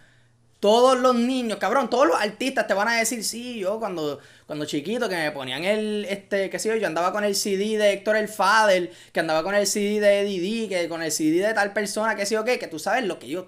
Todos 0.59 0.97
los 1.00 1.15
niños, 1.15 1.57
cabrón, 1.57 1.89
todos 1.89 2.07
los 2.07 2.19
artistas 2.19 2.68
te 2.68 2.73
van 2.73 2.88
a 2.88 2.95
decir, 2.95 3.23
sí, 3.23 3.59
yo 3.59 3.79
cuando, 3.79 4.19
cuando 4.45 4.65
chiquito 4.65 5.09
que 5.09 5.15
me 5.15 5.31
ponían 5.31 5.63
el, 5.63 6.06
este, 6.06 6.50
qué 6.51 6.59
sé 6.59 6.69
yo, 6.69 6.75
yo 6.75 6.85
andaba 6.88 7.12
con 7.12 7.23
el 7.23 7.35
CD 7.35 7.77
de 7.77 7.94
Héctor 7.94 8.15
el 8.15 8.27
Fader, 8.27 8.91
que 9.12 9.19
andaba 9.19 9.44
con 9.44 9.56
el 9.56 9.65
CD 9.65 10.00
de 10.00 10.24
Didi, 10.24 10.67
que 10.67 10.88
con 10.88 11.01
el 11.01 11.12
CD 11.12 11.45
de 11.47 11.53
tal 11.56 11.74
persona, 11.74 12.15
qué 12.15 12.27
sé 12.27 12.35
yo 12.35 12.45
qué, 12.45 12.59
que 12.59 12.67
tú 12.67 12.77
sabes 12.77 13.06
lo 13.06 13.17
que 13.17 13.25
ellos, 13.25 13.45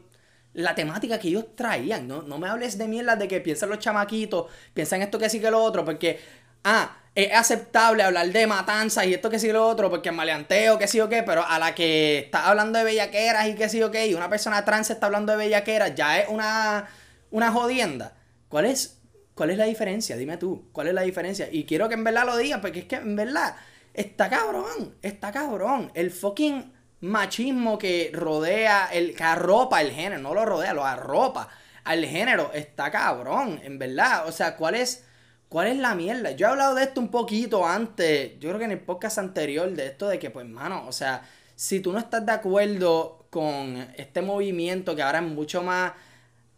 la 0.53 0.73
temática 0.75 1.19
que 1.19 1.27
ellos 1.27 1.55
traían, 1.55 2.07
no, 2.07 2.23
no 2.23 2.39
me 2.39 2.47
hables 2.47 2.77
de 2.79 2.87
mierda 2.87 3.15
de 3.15 3.27
que 3.27 3.41
piensan 3.41 3.69
los 3.69 3.79
chamaquitos, 3.79 4.47
piensan 4.73 5.03
esto 5.03 5.19
que 5.19 5.29
sí 5.29 5.39
que 5.39 5.51
lo 5.51 5.63
otro, 5.63 5.85
porque, 5.85 6.19
ah, 6.63 6.97
es 7.15 7.31
aceptable 7.31 8.01
hablar 8.01 8.27
de 8.31 8.47
matanzas 8.47 9.05
y 9.05 9.13
esto 9.13 9.29
que 9.29 9.39
sí 9.39 9.51
lo 9.51 9.67
otro, 9.67 9.89
porque 9.89 10.11
maleanteo, 10.11 10.79
que 10.79 10.87
sí 10.87 10.99
o 10.99 11.09
qué, 11.09 11.21
pero 11.21 11.45
a 11.45 11.59
la 11.59 11.75
que 11.75 12.19
está 12.19 12.47
hablando 12.47 12.79
de 12.79 12.85
bellaqueras 12.85 13.47
y 13.47 13.55
que 13.55 13.69
sí 13.69 13.81
o 13.83 13.91
qué, 13.91 14.07
y 14.07 14.15
una 14.15 14.29
persona 14.29 14.65
trans 14.65 14.89
está 14.89 15.05
hablando 15.05 15.31
de 15.31 15.37
bellaqueras, 15.37 15.93
ya 15.95 16.19
es 16.19 16.29
una, 16.29 16.87
una 17.29 17.51
jodienda. 17.51 18.13
¿Cuál 18.49 18.65
es, 18.65 18.99
¿Cuál 19.35 19.51
es 19.51 19.57
la 19.57 19.65
diferencia? 19.65 20.17
Dime 20.17 20.37
tú, 20.37 20.69
¿cuál 20.71 20.87
es 20.87 20.93
la 20.93 21.03
diferencia? 21.03 21.49
Y 21.51 21.65
quiero 21.65 21.87
que 21.87 21.95
en 21.95 22.03
verdad 22.03 22.25
lo 22.25 22.37
digas, 22.37 22.59
porque 22.61 22.79
es 22.79 22.85
que 22.85 22.95
en 22.95 23.15
verdad 23.15 23.55
está 23.93 24.29
cabrón, 24.29 24.95
está 25.03 25.31
cabrón. 25.31 25.91
El 25.93 26.09
fucking 26.09 26.73
machismo 27.01 27.77
que 27.77 28.09
rodea, 28.13 28.89
el, 28.91 29.15
que 29.15 29.23
arropa 29.23 29.81
el 29.81 29.91
género, 29.91 30.21
no 30.21 30.33
lo 30.33 30.45
rodea, 30.45 30.73
lo 30.73 30.85
arropa 30.85 31.49
al 31.83 32.05
género, 32.05 32.51
está 32.53 32.89
cabrón, 32.89 33.59
en 33.63 33.77
verdad. 33.77 34.27
O 34.27 34.31
sea, 34.31 34.55
¿cuál 34.55 34.75
es 34.75 35.03
¿Cuál 35.53 35.67
es 35.67 35.77
la 35.77 35.93
mierda? 35.93 36.31
Yo 36.31 36.47
he 36.47 36.49
hablado 36.49 36.73
de 36.73 36.81
esto 36.81 36.99
un 36.99 37.09
poquito 37.09 37.63
antes, 37.63 38.39
yo 38.39 38.49
creo 38.49 38.57
que 38.57 38.65
en 38.65 38.71
el 38.71 38.79
podcast 38.79 39.19
anterior, 39.19 39.71
de 39.71 39.85
esto 39.85 40.07
de 40.07 40.17
que, 40.17 40.31
pues, 40.31 40.47
mano, 40.47 40.83
o 40.87 40.91
sea, 40.91 41.29
si 41.55 41.79
tú 41.79 41.93
no 41.93 41.99
estás 41.99 42.25
de 42.25 42.31
acuerdo 42.31 43.27
con 43.29 43.87
este 43.95 44.23
movimiento 44.23 44.95
que 44.95 45.03
ahora 45.03 45.19
es 45.19 45.25
mucho 45.25 45.61
más, 45.61 45.91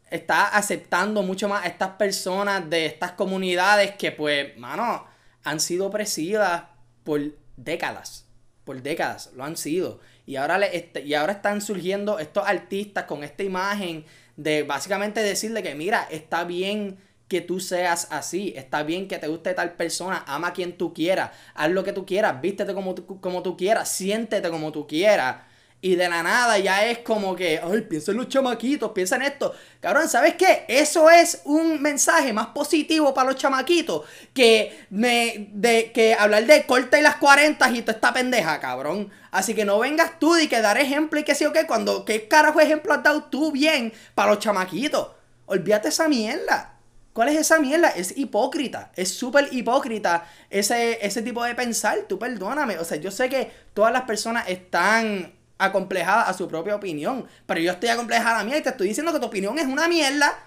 está 0.10 0.48
aceptando 0.48 1.24
mucho 1.24 1.50
más 1.50 1.66
a 1.66 1.68
estas 1.68 1.90
personas 1.98 2.70
de 2.70 2.86
estas 2.86 3.12
comunidades 3.12 3.96
que, 3.98 4.14
pues, 4.14 4.58
mano, 4.58 5.06
han 5.44 5.60
sido 5.60 5.88
opresivas 5.88 6.64
por 7.04 7.20
décadas, 7.58 8.26
por 8.64 8.82
décadas, 8.82 9.32
lo 9.36 9.44
han 9.44 9.58
sido. 9.58 10.00
Y 10.26 10.38
ahora, 10.38 10.58
le, 10.58 10.90
y 11.04 11.14
ahora 11.16 11.34
están 11.34 11.60
surgiendo 11.60 12.18
estos 12.18 12.48
artistas 12.48 13.04
con 13.04 13.26
esta 13.26 13.44
imagen 13.44 14.06
de 14.38 14.64
básicamente 14.64 15.22
decirle 15.22 15.64
que, 15.64 15.76
mira, 15.76 16.08
está 16.10 16.46
bien 16.46 16.98
que 17.28 17.42
tú 17.42 17.60
seas 17.60 18.08
así. 18.12 18.54
Está 18.56 18.84
bien 18.84 19.08
que 19.08 19.18
te 19.18 19.28
guste 19.28 19.54
tal 19.54 19.74
persona, 19.74 20.24
ama 20.28 20.50
a 20.50 20.54
quien 20.54 20.78
tú 20.78 20.94
quieras, 20.94 21.32
haz 21.54 21.72
lo 21.72 21.84
que 21.84 21.94
tú 21.94 22.06
quieras, 22.06 22.40
vístete 22.42 22.74
como 22.74 22.96
tú, 22.96 23.20
como 23.20 23.42
tú 23.42 23.58
quieras, 23.58 23.90
siéntete 23.90 24.50
como 24.50 24.72
tú 24.72 24.88
quieras. 24.88 25.38
Y 25.82 25.96
de 25.96 26.10
la 26.10 26.24
nada 26.24 26.58
ya 26.58 26.84
es 26.86 27.00
como 27.00 27.36
que, 27.36 27.62
ay, 27.64 27.82
piensa 27.82 28.10
en 28.10 28.18
los 28.18 28.28
chamaquitos, 28.28 28.92
piensa 28.92 29.18
en 29.18 29.22
esto. 29.22 29.54
Cabrón, 29.80 30.10
¿sabes 30.10 30.34
qué? 30.34 30.66
Eso 30.68 31.12
es 31.12 31.42
un 31.46 31.80
mensaje 31.80 32.34
más 32.34 32.48
positivo 32.48 33.14
para 33.14 33.30
los 33.30 33.40
chamaquitos 33.40 34.04
que, 34.34 34.86
me, 34.90 35.50
de, 35.52 35.92
que 35.92 36.16
hablar 36.16 36.46
de 36.48 36.66
corta 36.66 36.98
y 36.98 37.04
las 37.04 37.18
40 37.18 37.70
y 37.70 37.82
toda 37.82 37.94
esta 37.94 38.14
pendeja, 38.14 38.60
cabrón. 38.60 39.12
Así 39.30 39.54
que 39.54 39.64
no 39.64 39.78
vengas 39.78 40.18
tú 40.18 40.36
y 40.38 40.48
que 40.48 40.60
dar 40.60 40.80
ejemplo 40.80 41.20
y 41.20 41.24
que 41.24 41.36
sí 41.36 41.46
o 41.46 41.54
qué, 41.54 41.68
cuando, 41.68 42.04
¿qué 42.04 42.28
carajo 42.28 42.60
ejemplo 42.62 42.92
has 42.92 43.04
dado 43.04 43.26
tú 43.26 43.52
bien 43.52 43.94
para 44.16 44.32
los 44.32 44.40
chamaquitos? 44.40 45.10
Olvídate 45.46 45.90
esa 45.90 46.08
mierda. 46.08 46.75
¿Cuál 47.16 47.30
es 47.30 47.38
esa 47.38 47.60
mierda? 47.60 47.88
Es 47.92 48.18
hipócrita. 48.18 48.92
Es 48.94 49.14
súper 49.14 49.48
hipócrita 49.54 50.28
ese, 50.50 51.00
ese 51.02 51.22
tipo 51.22 51.46
de 51.46 51.56
pensar. 51.56 52.00
Tú 52.10 52.20
perdóname. 52.20 52.78
O 52.78 52.84
sea, 52.84 52.98
yo 52.98 53.10
sé 53.10 53.30
que 53.30 53.50
todas 53.74 53.94
las 53.94 54.02
personas 54.02 54.50
están 54.50 55.34
acomplejadas 55.58 56.28
a 56.28 56.34
su 56.34 56.50
propia 56.50 56.76
opinión. 56.76 57.26
Pero 57.46 57.62
yo 57.62 57.72
estoy 57.72 57.88
acomplejada 57.88 58.36
a 58.36 58.38
la 58.40 58.44
mía 58.44 58.58
y 58.58 58.64
te 58.64 58.68
estoy 58.68 58.90
diciendo 58.90 59.14
que 59.14 59.20
tu 59.20 59.28
opinión 59.28 59.58
es 59.58 59.66
una 59.66 59.88
mierda. 59.88 60.38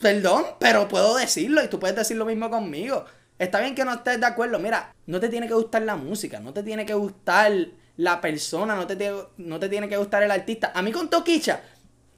Perdón, 0.00 0.44
pero 0.58 0.88
puedo 0.88 1.14
decirlo 1.14 1.62
y 1.62 1.68
tú 1.68 1.78
puedes 1.78 1.94
decir 1.94 2.16
lo 2.16 2.24
mismo 2.24 2.50
conmigo. 2.50 3.04
Está 3.38 3.60
bien 3.60 3.76
que 3.76 3.84
no 3.84 3.94
estés 3.94 4.18
de 4.18 4.26
acuerdo. 4.26 4.58
Mira, 4.58 4.92
no 5.06 5.20
te 5.20 5.28
tiene 5.28 5.46
que 5.46 5.54
gustar 5.54 5.82
la 5.82 5.94
música, 5.94 6.40
no 6.40 6.52
te 6.52 6.64
tiene 6.64 6.84
que 6.84 6.94
gustar 6.94 7.52
la 7.96 8.20
persona, 8.20 8.74
no 8.74 8.88
te, 8.88 9.12
no 9.36 9.60
te 9.60 9.68
tiene 9.68 9.88
que 9.88 9.96
gustar 9.96 10.24
el 10.24 10.32
artista. 10.32 10.72
A 10.74 10.82
mí 10.82 10.90
con 10.90 11.08
Toquicha, 11.08 11.60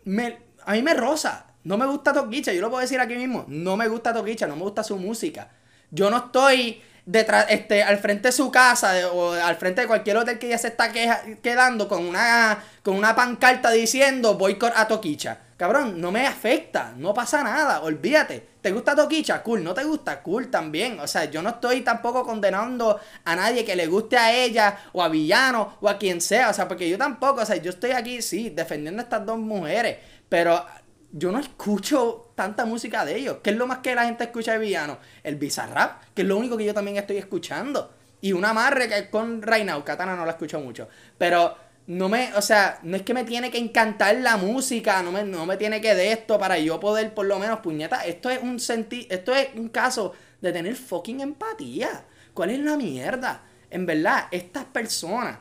me, 0.04 0.38
a 0.64 0.72
mí 0.72 0.80
me 0.80 0.94
rosa 0.94 1.51
No 1.64 1.76
me 1.78 1.86
gusta 1.86 2.12
Toquicha, 2.12 2.52
yo 2.52 2.60
lo 2.60 2.70
puedo 2.70 2.80
decir 2.80 3.00
aquí 3.00 3.14
mismo. 3.14 3.44
No 3.48 3.76
me 3.76 3.88
gusta 3.88 4.12
Toquicha, 4.12 4.46
no 4.46 4.56
me 4.56 4.62
gusta 4.62 4.82
su 4.82 4.96
música. 4.96 5.48
Yo 5.90 6.10
no 6.10 6.16
estoy 6.16 6.82
detrás, 7.04 7.46
este, 7.48 7.82
al 7.82 7.98
frente 7.98 8.28
de 8.28 8.32
su 8.32 8.50
casa 8.50 9.10
o 9.12 9.32
al 9.32 9.56
frente 9.56 9.82
de 9.82 9.86
cualquier 9.86 10.16
hotel 10.16 10.38
que 10.38 10.48
ya 10.48 10.58
se 10.58 10.68
está 10.68 10.92
quedando 10.92 11.88
con 11.88 12.04
una, 12.04 12.62
con 12.82 12.96
una 12.96 13.14
pancarta 13.14 13.70
diciendo 13.70 14.34
boicot 14.34 14.72
a 14.74 14.86
Toquicha. 14.88 15.38
Cabrón, 15.56 16.00
no 16.00 16.10
me 16.10 16.26
afecta, 16.26 16.92
no 16.96 17.14
pasa 17.14 17.44
nada, 17.44 17.82
olvídate. 17.82 18.52
¿Te 18.60 18.72
gusta 18.72 18.96
Toquicha? 18.96 19.42
Cool, 19.42 19.62
no 19.62 19.74
te 19.74 19.84
gusta, 19.84 20.20
cool 20.22 20.50
también. 20.50 20.98
O 20.98 21.06
sea, 21.06 21.26
yo 21.26 21.40
no 21.42 21.50
estoy 21.50 21.82
tampoco 21.82 22.24
condenando 22.24 22.98
a 23.24 23.36
nadie 23.36 23.64
que 23.64 23.76
le 23.76 23.86
guste 23.86 24.16
a 24.16 24.32
ella 24.32 24.76
o 24.92 25.02
a 25.02 25.08
Villano 25.08 25.78
o 25.80 25.88
a 25.88 25.98
quien 25.98 26.20
sea. 26.20 26.50
O 26.50 26.52
sea, 26.52 26.66
porque 26.66 26.88
yo 26.88 26.98
tampoco, 26.98 27.42
o 27.42 27.46
sea, 27.46 27.56
yo 27.56 27.70
estoy 27.70 27.92
aquí, 27.92 28.22
sí, 28.22 28.50
defendiendo 28.50 29.00
a 29.00 29.04
estas 29.04 29.24
dos 29.24 29.38
mujeres. 29.38 29.98
Pero 30.28 30.64
yo 31.12 31.30
no 31.30 31.38
escucho 31.38 32.32
tanta 32.34 32.64
música 32.64 33.04
de 33.04 33.16
ellos. 33.16 33.38
¿Qué 33.42 33.50
es 33.50 33.56
lo 33.56 33.66
más 33.66 33.78
que 33.78 33.94
la 33.94 34.06
gente 34.06 34.24
escucha 34.24 34.52
de 34.52 34.58
Villano? 34.58 34.98
El 35.22 35.36
Bizarrap, 35.36 36.02
que 36.14 36.22
es 36.22 36.28
lo 36.28 36.38
único 36.38 36.56
que 36.56 36.64
yo 36.64 36.74
también 36.74 36.96
estoy 36.96 37.18
escuchando. 37.18 37.92
Y 38.22 38.32
una 38.32 38.50
amarre 38.50 38.88
que 38.88 39.10
con 39.10 39.40
Now, 39.40 39.84
Katana 39.84 40.16
no 40.16 40.24
la 40.24 40.32
escucho 40.32 40.58
mucho. 40.60 40.88
Pero 41.18 41.54
no 41.86 42.08
me, 42.08 42.32
o 42.34 42.40
sea, 42.40 42.78
no 42.82 42.96
es 42.96 43.02
que 43.02 43.12
me 43.12 43.24
tiene 43.24 43.50
que 43.50 43.58
encantar 43.58 44.16
la 44.16 44.36
música, 44.36 45.02
no 45.02 45.12
me, 45.12 45.24
no 45.24 45.44
me 45.44 45.56
tiene 45.56 45.80
que 45.80 45.94
de 45.94 46.12
esto 46.12 46.38
para 46.38 46.58
yo 46.58 46.80
poder, 46.80 47.12
por 47.12 47.26
lo 47.26 47.38
menos, 47.38 47.60
puñeta, 47.60 48.06
esto 48.06 48.30
es 48.30 48.40
un 48.40 48.60
senti 48.60 49.06
esto 49.10 49.34
es 49.34 49.48
un 49.56 49.68
caso 49.68 50.12
de 50.40 50.52
tener 50.52 50.74
fucking 50.76 51.20
empatía. 51.20 52.04
¿Cuál 52.32 52.50
es 52.50 52.60
la 52.60 52.76
mierda? 52.76 53.42
En 53.68 53.84
verdad, 53.84 54.28
estas 54.30 54.64
personas 54.64 55.38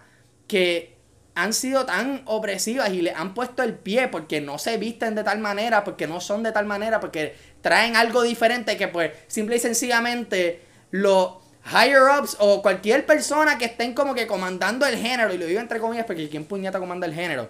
que 0.47 0.97
han 1.41 1.53
sido 1.53 1.85
tan 1.85 2.21
opresivas 2.25 2.91
y 2.91 3.01
le 3.01 3.11
han 3.11 3.33
puesto 3.33 3.63
el 3.63 3.73
pie 3.73 4.07
porque 4.07 4.41
no 4.41 4.57
se 4.57 4.77
visten 4.77 5.15
de 5.15 5.23
tal 5.23 5.39
manera, 5.39 5.83
porque 5.83 6.07
no 6.07 6.21
son 6.21 6.43
de 6.43 6.51
tal 6.51 6.65
manera, 6.65 6.99
porque 6.99 7.35
traen 7.61 7.95
algo 7.95 8.21
diferente 8.21 8.77
que 8.77 8.87
pues 8.87 9.11
simple 9.27 9.55
y 9.55 9.59
sencillamente 9.59 10.61
los 10.91 11.33
higher 11.65 12.01
ups 12.19 12.37
o 12.39 12.61
cualquier 12.61 13.05
persona 13.05 13.57
que 13.57 13.65
estén 13.65 13.93
como 13.93 14.13
que 14.13 14.27
comandando 14.27 14.85
el 14.85 14.97
género, 14.97 15.33
y 15.33 15.37
lo 15.37 15.45
digo 15.45 15.59
entre 15.59 15.79
comillas 15.79 16.05
porque 16.05 16.29
quien 16.29 16.45
puñeta 16.45 16.79
comanda 16.79 17.07
el 17.07 17.13
género, 17.13 17.49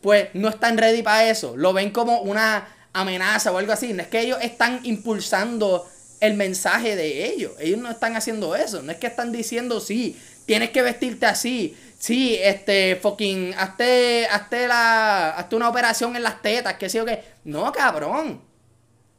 pues 0.00 0.28
no 0.34 0.48
están 0.48 0.78
ready 0.78 1.02
para 1.02 1.28
eso, 1.28 1.56
lo 1.56 1.72
ven 1.72 1.90
como 1.90 2.20
una 2.20 2.68
amenaza 2.92 3.52
o 3.52 3.58
algo 3.58 3.72
así, 3.72 3.92
no 3.92 4.02
es 4.02 4.08
que 4.08 4.20
ellos 4.20 4.38
están 4.42 4.80
impulsando 4.82 5.88
el 6.20 6.34
mensaje 6.34 6.96
de 6.96 7.26
ellos, 7.26 7.52
ellos 7.60 7.78
no 7.78 7.90
están 7.90 8.16
haciendo 8.16 8.54
eso, 8.56 8.82
no 8.82 8.92
es 8.92 8.98
que 8.98 9.06
están 9.06 9.32
diciendo 9.32 9.80
sí, 9.80 10.20
tienes 10.46 10.70
que 10.70 10.82
vestirte 10.82 11.26
así, 11.26 11.76
Sí, 12.00 12.38
este, 12.40 12.96
fucking, 12.96 13.52
hazte, 13.58 14.26
hazte, 14.26 14.66
la, 14.66 15.32
hazte 15.36 15.54
una 15.54 15.68
operación 15.68 16.16
en 16.16 16.22
las 16.22 16.40
tetas, 16.40 16.78
que 16.78 16.88
sé 16.88 16.98
o 17.02 17.04
qué. 17.04 17.22
No, 17.44 17.70
cabrón. 17.72 18.40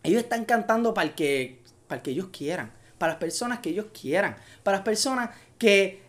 Ellos 0.01 0.23
están 0.23 0.45
cantando 0.45 0.91
para 0.91 1.07
el 1.07 1.13
que, 1.13 1.61
para 1.87 1.97
el 1.99 2.03
que 2.03 2.09
ellos 2.09 2.29
quieran, 2.35 2.71
para 2.97 3.13
las 3.13 3.19
personas 3.19 3.59
que 3.59 3.69
ellos 3.69 3.85
quieran, 3.93 4.35
para 4.63 4.77
las 4.77 4.83
personas 4.83 5.29
que 5.59 6.01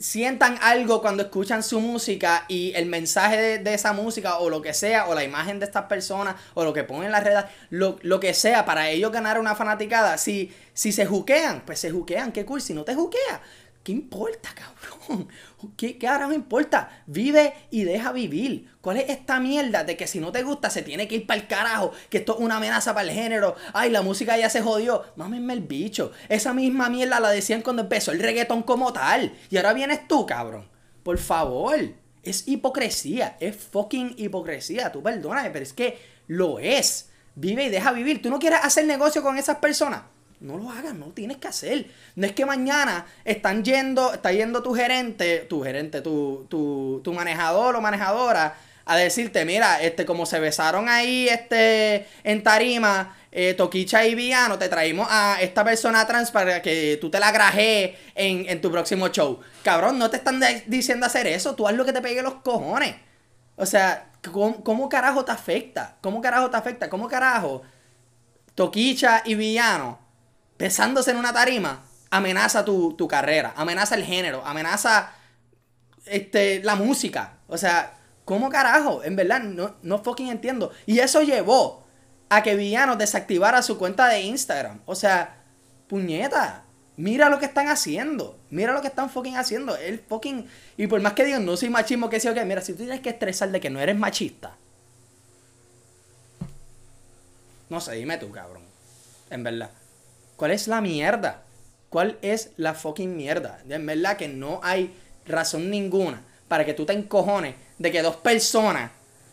sientan 0.00 0.58
algo 0.60 1.00
cuando 1.02 1.22
escuchan 1.22 1.62
su 1.62 1.78
música 1.78 2.46
y 2.48 2.72
el 2.74 2.86
mensaje 2.86 3.60
de, 3.60 3.74
esa 3.74 3.92
música 3.92 4.38
o 4.38 4.50
lo 4.50 4.60
que 4.60 4.74
sea, 4.74 5.06
o 5.06 5.14
la 5.14 5.22
imagen 5.22 5.60
de 5.60 5.66
estas 5.66 5.84
personas, 5.84 6.34
o 6.54 6.64
lo 6.64 6.72
que 6.72 6.82
ponen 6.82 7.04
en 7.04 7.12
las 7.12 7.22
redes, 7.22 7.44
lo, 7.70 7.96
lo, 8.02 8.18
que 8.18 8.34
sea, 8.34 8.64
para 8.64 8.90
ellos 8.90 9.12
ganar 9.12 9.38
una 9.38 9.54
fanaticada. 9.54 10.18
Si, 10.18 10.52
si 10.74 10.90
se 10.90 11.06
juquean, 11.06 11.62
pues 11.64 11.78
se 11.78 11.92
juquean, 11.92 12.32
qué 12.32 12.44
cool. 12.44 12.60
Si 12.60 12.74
no 12.74 12.82
te 12.82 12.96
juquea, 12.96 13.40
¿qué 13.88 13.92
importa, 13.92 14.50
cabrón? 14.54 15.28
¿Qué 15.74 15.96
carajo 15.96 16.34
importa? 16.34 17.02
Vive 17.06 17.54
y 17.70 17.84
deja 17.84 18.12
vivir. 18.12 18.70
¿Cuál 18.82 18.98
es 18.98 19.08
esta 19.08 19.40
mierda 19.40 19.82
de 19.82 19.96
que 19.96 20.06
si 20.06 20.20
no 20.20 20.30
te 20.30 20.42
gusta 20.42 20.68
se 20.68 20.82
tiene 20.82 21.08
que 21.08 21.14
ir 21.14 21.26
para 21.26 21.40
el 21.40 21.46
carajo? 21.46 21.92
Que 22.10 22.18
esto 22.18 22.34
es 22.34 22.40
una 22.40 22.58
amenaza 22.58 22.92
para 22.92 23.08
el 23.08 23.14
género. 23.14 23.56
Ay, 23.72 23.88
la 23.88 24.02
música 24.02 24.36
ya 24.36 24.50
se 24.50 24.60
jodió. 24.60 25.06
Mámenme 25.16 25.54
el 25.54 25.62
bicho. 25.62 26.12
Esa 26.28 26.52
misma 26.52 26.90
mierda 26.90 27.18
la 27.18 27.30
decían 27.30 27.62
cuando 27.62 27.80
empezó 27.80 28.12
el 28.12 28.20
reggaetón 28.20 28.62
como 28.62 28.92
tal. 28.92 29.32
Y 29.48 29.56
ahora 29.56 29.72
vienes 29.72 30.06
tú, 30.06 30.26
cabrón. 30.26 30.68
Por 31.02 31.16
favor. 31.16 31.78
Es 32.22 32.46
hipocresía. 32.46 33.38
Es 33.40 33.56
fucking 33.56 34.16
hipocresía. 34.18 34.92
Tú 34.92 35.02
perdóname, 35.02 35.48
pero 35.48 35.62
es 35.62 35.72
que 35.72 35.98
lo 36.26 36.58
es. 36.58 37.08
Vive 37.36 37.64
y 37.64 37.70
deja 37.70 37.92
vivir. 37.92 38.20
¿Tú 38.20 38.28
no 38.28 38.38
quieres 38.38 38.60
hacer 38.62 38.84
negocio 38.84 39.22
con 39.22 39.38
esas 39.38 39.56
personas? 39.56 40.02
No 40.40 40.56
lo 40.56 40.70
hagas, 40.70 40.94
no 40.94 41.06
tienes 41.06 41.38
que 41.38 41.48
hacer. 41.48 41.86
No 42.14 42.26
es 42.26 42.32
que 42.32 42.46
mañana 42.46 43.06
están 43.24 43.64
yendo, 43.64 44.12
está 44.14 44.32
yendo 44.32 44.62
tu 44.62 44.74
gerente, 44.74 45.40
tu 45.48 45.62
gerente, 45.62 46.00
tu, 46.00 46.46
tu, 46.48 47.00
tu 47.02 47.12
manejador 47.12 47.74
o 47.74 47.80
manejadora 47.80 48.56
a 48.88 48.96
decirte, 48.96 49.44
mira, 49.44 49.82
este, 49.82 50.06
como 50.06 50.24
se 50.24 50.40
besaron 50.40 50.88
ahí 50.88 51.28
este, 51.28 52.06
en 52.24 52.42
tarima, 52.42 53.16
eh, 53.30 53.52
Toquicha 53.52 54.06
y 54.06 54.14
Viano, 54.14 54.58
te 54.58 54.68
traímos 54.68 55.06
a 55.10 55.42
esta 55.42 55.62
persona 55.62 56.06
trans 56.06 56.30
para 56.30 56.62
que 56.62 56.96
tú 56.98 57.10
te 57.10 57.20
la 57.20 57.30
grajees 57.30 57.98
en, 58.14 58.48
en 58.48 58.60
tu 58.62 58.70
próximo 58.72 59.08
show. 59.08 59.40
Cabrón, 59.62 59.98
no 59.98 60.08
te 60.08 60.16
están 60.16 60.40
diciendo 60.66 61.04
hacer 61.04 61.26
eso, 61.26 61.54
tú 61.54 61.68
haz 61.68 61.74
lo 61.74 61.84
que 61.84 61.92
te 61.92 62.00
pegue 62.00 62.22
los 62.22 62.36
cojones. 62.36 62.96
O 63.56 63.66
sea, 63.66 64.10
¿cómo, 64.32 64.64
¿cómo, 64.64 64.88
carajo 64.88 65.22
te 65.22 65.32
afecta? 65.32 65.96
¿Cómo 66.00 66.22
carajo 66.22 66.48
te 66.48 66.56
afecta? 66.56 66.88
¿Cómo 66.88 67.08
carajo 67.08 67.62
Toquicha 68.54 69.22
y 69.24 69.34
Villano 69.34 70.07
besándose 70.58 71.12
en 71.12 71.16
una 71.16 71.32
tarima, 71.32 71.84
amenaza 72.10 72.64
tu, 72.64 73.08
carrera, 73.08 73.54
amenaza 73.56 73.94
el 73.94 74.04
género, 74.04 74.44
amenaza 74.44 75.12
este, 76.06 76.62
la 76.62 76.74
música. 76.74 77.38
O 77.46 77.56
sea, 77.56 77.98
¿cómo 78.24 78.50
carajo? 78.50 79.02
En 79.04 79.16
verdad, 79.16 79.40
no, 79.40 79.76
no 79.82 79.98
fucking 80.02 80.28
entiendo. 80.28 80.72
Y 80.86 80.98
eso 80.98 81.22
llevó 81.22 81.86
a 82.28 82.42
que 82.42 82.56
Villano 82.56 82.96
desactivara 82.96 83.62
su 83.62 83.78
cuenta 83.78 84.08
de 84.08 84.22
Instagram. 84.22 84.80
O 84.86 84.94
sea, 84.94 85.42
puñeta. 85.88 86.64
Mira 86.96 87.30
lo 87.30 87.38
que 87.38 87.46
están 87.46 87.68
haciendo. 87.68 88.38
Mira 88.50 88.72
lo 88.72 88.80
que 88.80 88.88
están 88.88 89.08
fucking 89.08 89.36
haciendo. 89.36 89.76
El 89.76 90.00
fucking. 90.00 90.48
Y 90.76 90.88
por 90.88 91.00
más 91.00 91.12
que 91.12 91.24
digan, 91.24 91.46
no 91.46 91.56
soy 91.56 91.70
machismo, 91.70 92.10
que 92.10 92.16
o 92.16 92.34
que. 92.34 92.44
Mira, 92.44 92.60
si 92.60 92.72
tú 92.72 92.78
tienes 92.78 93.00
que 93.00 93.10
estresar 93.10 93.50
de 93.50 93.60
que 93.60 93.70
no 93.70 93.80
eres 93.80 93.96
machista. 93.96 94.56
No 97.68 97.80
sé, 97.80 97.92
dime 97.92 98.18
tú, 98.18 98.30
cabrón. 98.32 98.62
En 99.30 99.44
verdad. 99.44 99.70
¿Cuál 100.38 100.52
es 100.52 100.68
la 100.68 100.80
mierda? 100.80 101.42
¿Cuál 101.90 102.16
es 102.22 102.52
la 102.58 102.72
fucking 102.72 103.16
mierda? 103.16 103.58
En 103.68 103.84
verdad 103.84 104.16
que 104.16 104.28
no 104.28 104.60
hay 104.62 104.96
razón 105.26 105.68
ninguna 105.68 106.22
para 106.46 106.64
que 106.64 106.74
tú 106.74 106.86
te 106.86 106.92
encojones 106.92 107.56
de 107.76 107.90
que 107.90 108.02
dos 108.02 108.14
personas 108.14 108.92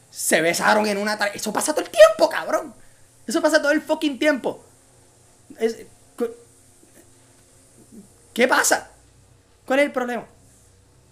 se 0.10 0.42
besaron 0.42 0.88
en 0.88 0.98
una... 0.98 1.14
Eso 1.28 1.54
pasa 1.54 1.76
todo 1.76 1.86
el 1.86 1.92
tiempo, 1.92 2.28
cabrón. 2.28 2.74
Eso 3.28 3.40
pasa 3.40 3.62
todo 3.62 3.72
el 3.72 3.84
fucking 3.84 4.18
tiempo. 4.18 4.66
¿Qué 8.34 8.48
pasa? 8.48 8.90
¿Cuál 9.64 9.82
es 9.82 9.86
el 9.86 9.92
problema? 9.92 10.26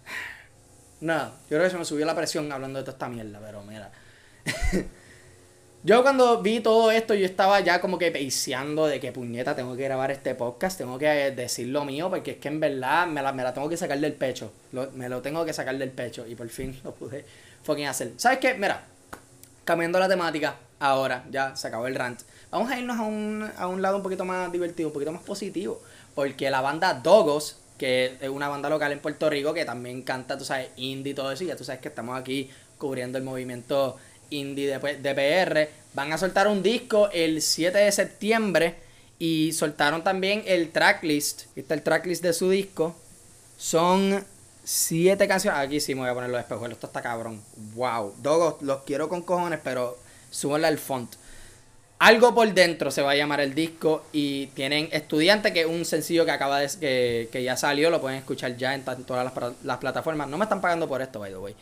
Nada, 1.01 1.33
yo 1.43 1.49
creo 1.49 1.65
que 1.65 1.69
se 1.69 1.77
me 1.77 1.85
subió 1.85 2.07
la 2.07 2.15
presión 2.15 2.51
hablando 2.51 2.79
de 2.79 2.83
toda 2.83 2.93
esta 2.93 3.09
mierda, 3.09 3.39
pero 3.45 3.61
mira. 3.61 3.91
Yo 5.85 6.01
cuando 6.01 6.41
vi 6.41 6.61
todo 6.61 6.91
esto, 6.91 7.13
yo 7.13 7.25
estaba 7.25 7.59
ya 7.59 7.81
como 7.81 7.97
que 7.97 8.09
peiciando 8.09 8.87
de 8.87 9.01
que 9.01 9.11
puñeta, 9.11 9.53
tengo 9.53 9.75
que 9.75 9.83
grabar 9.83 10.11
este 10.11 10.33
podcast, 10.33 10.77
tengo 10.77 10.97
que 10.97 11.07
decir 11.31 11.67
lo 11.67 11.83
mío, 11.83 12.09
porque 12.09 12.31
es 12.31 12.37
que 12.37 12.47
en 12.47 12.61
verdad 12.61 13.05
me 13.05 13.21
la, 13.21 13.33
me 13.33 13.43
la 13.43 13.53
tengo 13.53 13.67
que 13.67 13.75
sacar 13.75 13.99
del 13.99 14.13
pecho. 14.13 14.53
me 14.93 15.09
lo 15.09 15.21
tengo 15.21 15.43
que 15.43 15.51
sacar 15.51 15.77
del 15.77 15.91
pecho 15.91 16.25
y 16.25 16.35
por 16.35 16.47
fin 16.47 16.79
lo 16.85 16.93
pude 16.93 17.25
fucking 17.63 17.87
hacer. 17.87 18.13
¿Sabes 18.15 18.39
qué? 18.39 18.53
Mira, 18.53 18.85
cambiando 19.65 19.99
la 19.99 20.07
temática, 20.07 20.55
ahora 20.79 21.25
ya 21.29 21.53
se 21.57 21.67
acabó 21.67 21.85
el 21.87 21.95
rant. 21.95 22.21
Vamos 22.49 22.71
a 22.71 22.79
irnos 22.79 22.97
a 22.97 23.01
un, 23.01 23.51
a 23.57 23.67
un 23.67 23.81
lado 23.81 23.97
un 23.97 24.03
poquito 24.03 24.23
más 24.23 24.49
divertido, 24.53 24.87
un 24.87 24.93
poquito 24.93 25.11
más 25.11 25.23
positivo. 25.23 25.81
Porque 26.15 26.49
la 26.49 26.61
banda 26.61 26.93
Dogos, 26.93 27.57
que 27.77 28.15
es 28.21 28.29
una 28.29 28.47
banda 28.47 28.69
local 28.69 28.93
en 28.93 28.99
Puerto 28.99 29.29
Rico 29.29 29.53
que 29.53 29.65
también 29.65 30.01
canta, 30.03 30.37
tú 30.37 30.45
sabes, 30.45 30.69
indie 30.77 31.11
y 31.11 31.15
todo 31.15 31.29
eso, 31.29 31.43
y 31.43 31.47
ya 31.47 31.57
tú 31.57 31.65
sabes 31.65 31.81
que 31.81 31.89
estamos 31.89 32.17
aquí 32.17 32.49
cubriendo 32.77 33.17
el 33.17 33.23
movimiento 33.25 33.97
indie 34.29 34.77
de, 34.77 35.13
PR. 35.13 35.69
Van 35.93 36.11
a 36.11 36.17
soltar 36.17 36.47
un 36.47 36.63
disco 36.63 37.09
el 37.11 37.41
7 37.41 37.77
de 37.77 37.91
septiembre 37.91 38.75
y 39.19 39.53
soltaron 39.53 40.03
también 40.03 40.43
el 40.45 40.71
tracklist. 40.71 41.43
Aquí 41.55 41.73
el 41.73 41.81
tracklist 41.81 42.23
de 42.23 42.33
su 42.33 42.49
disco. 42.49 42.95
Son 43.57 44.25
siete 44.63 45.27
canciones. 45.27 45.59
Aquí 45.59 45.79
sí 45.79 45.95
me 45.95 46.01
voy 46.01 46.09
a 46.09 46.13
poner 46.13 46.29
los 46.29 46.39
espejuelos. 46.39 46.77
Esto 46.77 46.87
está 46.87 47.01
cabrón. 47.01 47.41
Wow. 47.75 48.15
Dogos, 48.17 48.61
los 48.61 48.83
quiero 48.83 49.09
con 49.09 49.21
cojones, 49.21 49.59
pero 49.63 49.97
súbanle 50.29 50.67
al 50.67 50.77
font. 50.77 51.15
Algo 51.99 52.35
por 52.35 52.53
dentro 52.53 52.91
se 52.91 53.01
va 53.01 53.11
a 53.11 53.15
llamar 53.15 53.39
el 53.39 53.55
disco. 53.55 54.03
Y 54.11 54.47
tienen 54.47 54.89
Estudiante, 54.91 55.53
que 55.53 55.61
es 55.61 55.67
un 55.67 55.85
sencillo 55.85 56.25
que 56.25 56.31
acaba 56.31 56.59
de. 56.59 56.67
que, 56.79 57.29
que 57.31 57.43
ya 57.43 57.55
salió. 57.55 57.89
Lo 57.89 58.01
pueden 58.01 58.17
escuchar 58.17 58.57
ya 58.57 58.73
en 58.73 58.83
todas 58.83 59.23
las, 59.23 59.53
las, 59.63 59.77
plataformas. 59.77 60.27
No 60.27 60.37
me 60.37 60.43
están 60.43 60.59
pagando 60.59 60.87
por 60.87 61.01
esto, 61.01 61.19
by 61.19 61.31
the 61.31 61.37
way. 61.37 61.55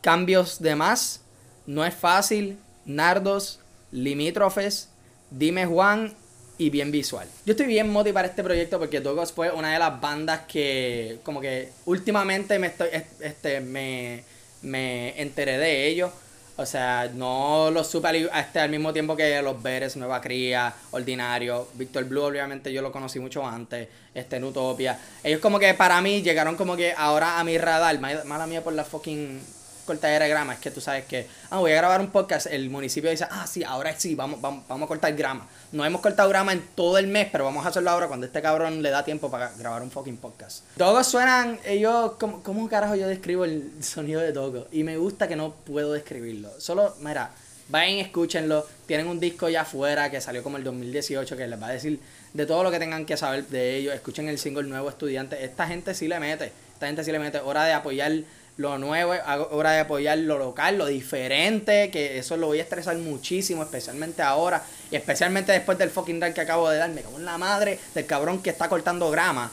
Cambios 0.00 0.60
de 0.60 0.76
más. 0.76 1.22
No 1.70 1.84
es 1.84 1.94
fácil, 1.94 2.58
Nardos, 2.84 3.60
Limítrofes, 3.92 4.88
Dime 5.30 5.66
Juan 5.66 6.12
y 6.58 6.68
bien 6.68 6.90
visual. 6.90 7.28
Yo 7.46 7.52
estoy 7.52 7.66
bien 7.66 7.88
motivado 7.90 8.14
para 8.14 8.26
este 8.26 8.42
proyecto 8.42 8.80
porque 8.80 8.98
Dogos 8.98 9.32
fue 9.32 9.52
una 9.52 9.72
de 9.72 9.78
las 9.78 10.00
bandas 10.00 10.40
que 10.48 11.20
como 11.22 11.40
que 11.40 11.68
últimamente 11.86 12.58
me 12.58 12.66
estoy 12.66 12.88
este 13.20 13.60
me, 13.60 14.24
me 14.62 15.22
enteré 15.22 15.58
de 15.58 15.86
ellos. 15.86 16.10
O 16.56 16.66
sea, 16.66 17.08
no 17.14 17.70
los 17.70 17.86
supe 17.86 18.28
este, 18.36 18.58
al 18.58 18.68
mismo 18.68 18.92
tiempo 18.92 19.14
que 19.14 19.40
los 19.40 19.62
Beres, 19.62 19.96
Nueva 19.96 20.20
Cría, 20.20 20.74
Ordinario. 20.90 21.68
Víctor 21.74 22.04
Blue, 22.04 22.24
obviamente, 22.24 22.72
yo 22.72 22.82
lo 22.82 22.90
conocí 22.90 23.20
mucho 23.20 23.46
antes. 23.46 23.86
Este, 24.12 24.40
Nutopia. 24.40 24.98
Ellos 25.22 25.40
como 25.40 25.60
que 25.60 25.72
para 25.74 26.00
mí 26.00 26.20
llegaron 26.20 26.56
como 26.56 26.76
que 26.76 26.92
ahora 26.96 27.38
a 27.38 27.44
mi 27.44 27.58
radar. 27.58 27.96
Mala 28.00 28.48
mía 28.48 28.64
por 28.64 28.72
la 28.72 28.84
fucking 28.84 29.40
cortadera 29.84 30.24
de 30.24 30.30
grama. 30.30 30.54
Es 30.54 30.60
que 30.60 30.70
tú 30.70 30.80
sabes 30.80 31.04
que, 31.04 31.26
ah, 31.50 31.58
voy 31.58 31.72
a 31.72 31.76
grabar 31.76 32.00
un 32.00 32.10
podcast. 32.10 32.46
El 32.46 32.70
municipio 32.70 33.10
dice, 33.10 33.26
ah, 33.30 33.46
sí, 33.46 33.64
ahora 33.64 33.94
sí, 33.98 34.14
vamos, 34.14 34.40
vamos, 34.40 34.64
vamos 34.68 34.86
a 34.86 34.88
cortar 34.88 35.14
grama. 35.14 35.46
No 35.72 35.84
hemos 35.84 36.00
cortado 36.00 36.28
grama 36.28 36.52
en 36.52 36.62
todo 36.74 36.98
el 36.98 37.06
mes, 37.06 37.28
pero 37.30 37.44
vamos 37.44 37.64
a 37.64 37.68
hacerlo 37.68 37.90
ahora 37.90 38.08
cuando 38.08 38.26
este 38.26 38.42
cabrón 38.42 38.82
le 38.82 38.90
da 38.90 39.04
tiempo 39.04 39.30
para 39.30 39.50
grabar 39.58 39.82
un 39.82 39.90
fucking 39.90 40.16
podcast. 40.16 40.64
Todos 40.76 41.06
suenan, 41.06 41.58
ellos, 41.64 42.12
¿cómo, 42.18 42.42
¿cómo 42.42 42.68
carajo 42.68 42.94
yo 42.96 43.06
describo 43.06 43.44
el 43.44 43.70
sonido 43.82 44.20
de 44.20 44.32
Togo? 44.32 44.66
Y 44.72 44.84
me 44.84 44.96
gusta 44.96 45.28
que 45.28 45.36
no 45.36 45.52
puedo 45.52 45.92
describirlo. 45.92 46.50
Solo, 46.60 46.94
mira, 47.00 47.30
vayan, 47.70 47.98
escúchenlo. 47.98 48.66
Tienen 48.86 49.06
un 49.06 49.20
disco 49.20 49.48
ya 49.48 49.62
afuera 49.62 50.10
que 50.10 50.20
salió 50.20 50.42
como 50.42 50.56
el 50.56 50.64
2018 50.64 51.36
que 51.36 51.46
les 51.46 51.62
va 51.62 51.68
a 51.68 51.72
decir 51.72 52.00
de 52.32 52.46
todo 52.46 52.62
lo 52.62 52.70
que 52.70 52.78
tengan 52.78 53.06
que 53.06 53.16
saber 53.16 53.46
de 53.46 53.76
ellos. 53.76 53.94
Escuchen 53.94 54.28
el 54.28 54.38
single 54.38 54.64
Nuevo 54.64 54.88
Estudiante. 54.88 55.44
Esta 55.44 55.66
gente 55.66 55.94
sí 55.94 56.08
le 56.08 56.20
mete. 56.20 56.52
Esta 56.74 56.86
gente 56.86 57.04
sí 57.04 57.12
le 57.12 57.18
mete. 57.18 57.38
Hora 57.38 57.64
de 57.64 57.72
apoyar 57.72 58.12
lo 58.60 58.76
nuevo, 58.76 59.14
hora 59.52 59.72
de 59.72 59.80
apoyar 59.80 60.18
lo 60.18 60.36
local, 60.36 60.76
lo 60.76 60.84
diferente, 60.84 61.90
que 61.90 62.18
eso 62.18 62.36
lo 62.36 62.48
voy 62.48 62.58
a 62.58 62.62
estresar 62.62 62.94
muchísimo, 62.98 63.62
especialmente 63.62 64.20
ahora, 64.20 64.62
y 64.90 64.96
especialmente 64.96 65.50
después 65.50 65.78
del 65.78 65.88
fucking 65.88 66.20
run 66.20 66.34
que 66.34 66.42
acabo 66.42 66.68
de 66.68 66.76
darme, 66.76 67.00
como 67.00 67.18
la 67.20 67.38
madre 67.38 67.80
del 67.94 68.04
cabrón 68.04 68.42
que 68.42 68.50
está 68.50 68.68
cortando 68.68 69.10
grama. 69.10 69.50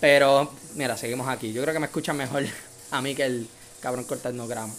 Pero, 0.00 0.50
mira, 0.76 0.96
seguimos 0.96 1.28
aquí. 1.28 1.52
Yo 1.52 1.60
creo 1.60 1.74
que 1.74 1.80
me 1.80 1.86
escuchan 1.86 2.16
mejor 2.16 2.44
a 2.90 3.02
mí 3.02 3.14
que 3.14 3.24
el 3.24 3.46
cabrón 3.82 4.04
cortando 4.04 4.48
grama. 4.48 4.72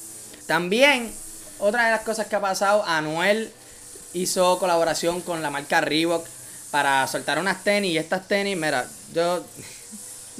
También, 0.48 1.14
otra 1.60 1.86
de 1.86 1.92
las 1.92 2.02
cosas 2.02 2.26
que 2.26 2.36
ha 2.36 2.42
pasado, 2.42 2.84
Anuel 2.88 3.52
hizo 4.14 4.58
colaboración 4.58 5.22
con 5.22 5.44
la 5.44 5.52
marca 5.52 5.80
Reebok 5.80 6.26
para 6.72 7.06
soltar 7.06 7.38
unas 7.38 7.64
tenis. 7.64 7.92
Y 7.92 7.98
estas 8.00 8.28
tenis, 8.28 8.58
mira, 8.58 8.88
yo 9.14 9.46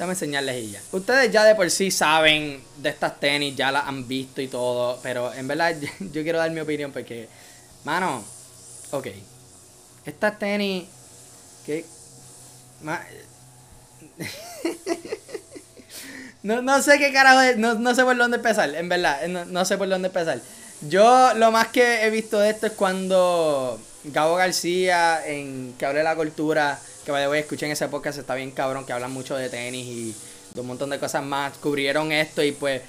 Déjame 0.00 0.14
enseñarles 0.14 0.56
ella. 0.56 0.80
Ustedes 0.92 1.30
ya 1.30 1.44
de 1.44 1.54
por 1.54 1.70
sí 1.70 1.90
saben 1.90 2.64
de 2.78 2.88
estas 2.88 3.20
tenis, 3.20 3.54
ya 3.54 3.70
las 3.70 3.86
han 3.86 4.08
visto 4.08 4.40
y 4.40 4.48
todo. 4.48 4.98
Pero 5.02 5.30
en 5.34 5.46
verdad 5.46 5.76
yo 6.00 6.22
quiero 6.22 6.38
dar 6.38 6.50
mi 6.52 6.60
opinión 6.60 6.90
porque, 6.90 7.28
mano, 7.84 8.24
ok. 8.92 9.08
Estas 10.06 10.38
tenis, 10.38 10.86
que... 11.66 11.84
no, 16.44 16.62
no 16.62 16.80
sé 16.80 16.98
qué 16.98 17.12
carajo 17.12 17.42
es, 17.42 17.58
no, 17.58 17.74
no 17.74 17.94
sé 17.94 18.02
por 18.02 18.16
dónde 18.16 18.38
empezar, 18.38 18.74
en 18.74 18.88
verdad, 18.88 19.28
no, 19.28 19.44
no 19.44 19.66
sé 19.66 19.76
por 19.76 19.86
dónde 19.86 20.08
empezar. 20.08 20.40
Yo 20.88 21.34
lo 21.34 21.52
más 21.52 21.68
que 21.68 22.06
he 22.06 22.08
visto 22.08 22.38
de 22.38 22.48
esto 22.48 22.68
es 22.68 22.72
cuando 22.72 23.78
Gabo 24.04 24.36
García, 24.36 25.20
en 25.26 25.74
que 25.78 25.84
hable 25.84 25.98
de 25.98 26.04
la 26.04 26.16
cultura, 26.16 26.80
que 27.04 27.12
vaya, 27.12 27.34
escuchen 27.38 27.70
ese 27.70 27.88
podcast, 27.88 28.18
está 28.18 28.34
bien 28.34 28.50
cabrón, 28.50 28.84
que 28.86 28.92
hablan 28.92 29.12
mucho 29.12 29.36
de 29.36 29.48
tenis 29.48 29.86
y 29.86 30.16
de 30.54 30.60
un 30.60 30.66
montón 30.66 30.90
de 30.90 30.98
cosas 30.98 31.24
más. 31.24 31.58
Cubrieron 31.58 32.12
esto 32.12 32.42
y 32.42 32.52
pues 32.52 32.82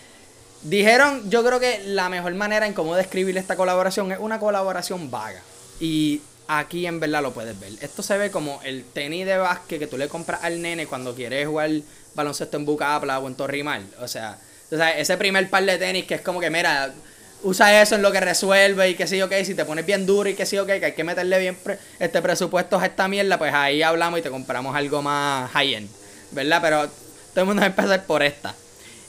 dijeron, 0.63 1.30
yo 1.30 1.44
creo 1.44 1.60
que 1.60 1.82
la 1.86 2.10
mejor 2.10 2.34
manera 2.36 2.65
en 2.68 2.74
cómo 2.74 2.96
describir 2.96 3.38
esta 3.38 3.56
colaboración 3.56 4.12
es 4.12 4.20
una 4.20 4.39
colaboración 4.39 5.10
vaga. 5.10 5.41
Y 5.80 6.22
aquí 6.48 6.86
en 6.86 7.00
verdad 7.00 7.22
lo 7.22 7.34
puedes 7.34 7.60
ver. 7.60 7.74
Esto 7.82 8.03
se 8.03 8.18
ve 8.18 8.32
como 8.32 8.62
el 8.63 8.84
tenis 8.84 9.25
de 9.25 9.38
básquet 9.38 9.80
que 9.80 9.88
tú 9.88 9.98
le 9.98 10.08
compras 10.08 10.44
al 10.44 10.62
nene 10.62 10.88
cuando 10.88 11.15
quieres 11.15 11.48
jugar 11.48 11.72
baloncesto 12.13 12.58
en 12.58 12.65
Bucapla 12.65 13.20
o 13.20 13.27
en 13.27 13.36
Torrimal. 13.36 13.86
O 14.00 14.08
sea, 14.08 14.38
o 14.72 14.75
sea, 14.75 14.98
ese 14.98 15.18
primer 15.18 15.50
par 15.50 15.65
de 15.65 15.77
tenis 15.77 16.06
que 16.06 16.15
es 16.15 16.22
como 16.22 16.39
que, 16.39 16.50
mira, 16.50 16.94
usa 17.43 17.81
eso 17.81 17.95
en 17.95 18.01
lo 18.01 18.12
que 18.12 18.19
resuelve 18.19 18.89
y 18.89 18.95
que 18.95 19.07
sí, 19.07 19.21
ok, 19.21 19.33
si 19.43 19.55
te 19.55 19.65
pones 19.65 19.86
bien 19.86 20.05
duro 20.05 20.29
y 20.29 20.36
que 20.36 20.45
sí, 20.45 20.57
ok, 20.57 20.67
que 20.67 20.86
hay 20.86 20.93
que 20.93 21.03
meterle 21.03 21.39
bien 21.39 21.57
este 22.00 22.21
presupuesto 22.21 22.79
a 22.79 22.86
esta 22.86 23.07
mierda, 23.07 23.38
pues 23.38 23.53
ahí 23.53 23.81
hablamos 23.81 24.19
y 24.19 24.24
te 24.24 24.29
compramos 24.29 24.75
algo 24.75 25.01
más 25.01 25.50
high-end, 25.51 25.89
¿verdad? 26.31 26.60
Pero 26.62 26.88
todo 27.33 27.41
el 27.41 27.45
mundo 27.45 27.62
va 27.62 27.65
a 27.65 27.69
empezar 27.69 28.06
por 28.06 28.23
esta. 28.23 28.56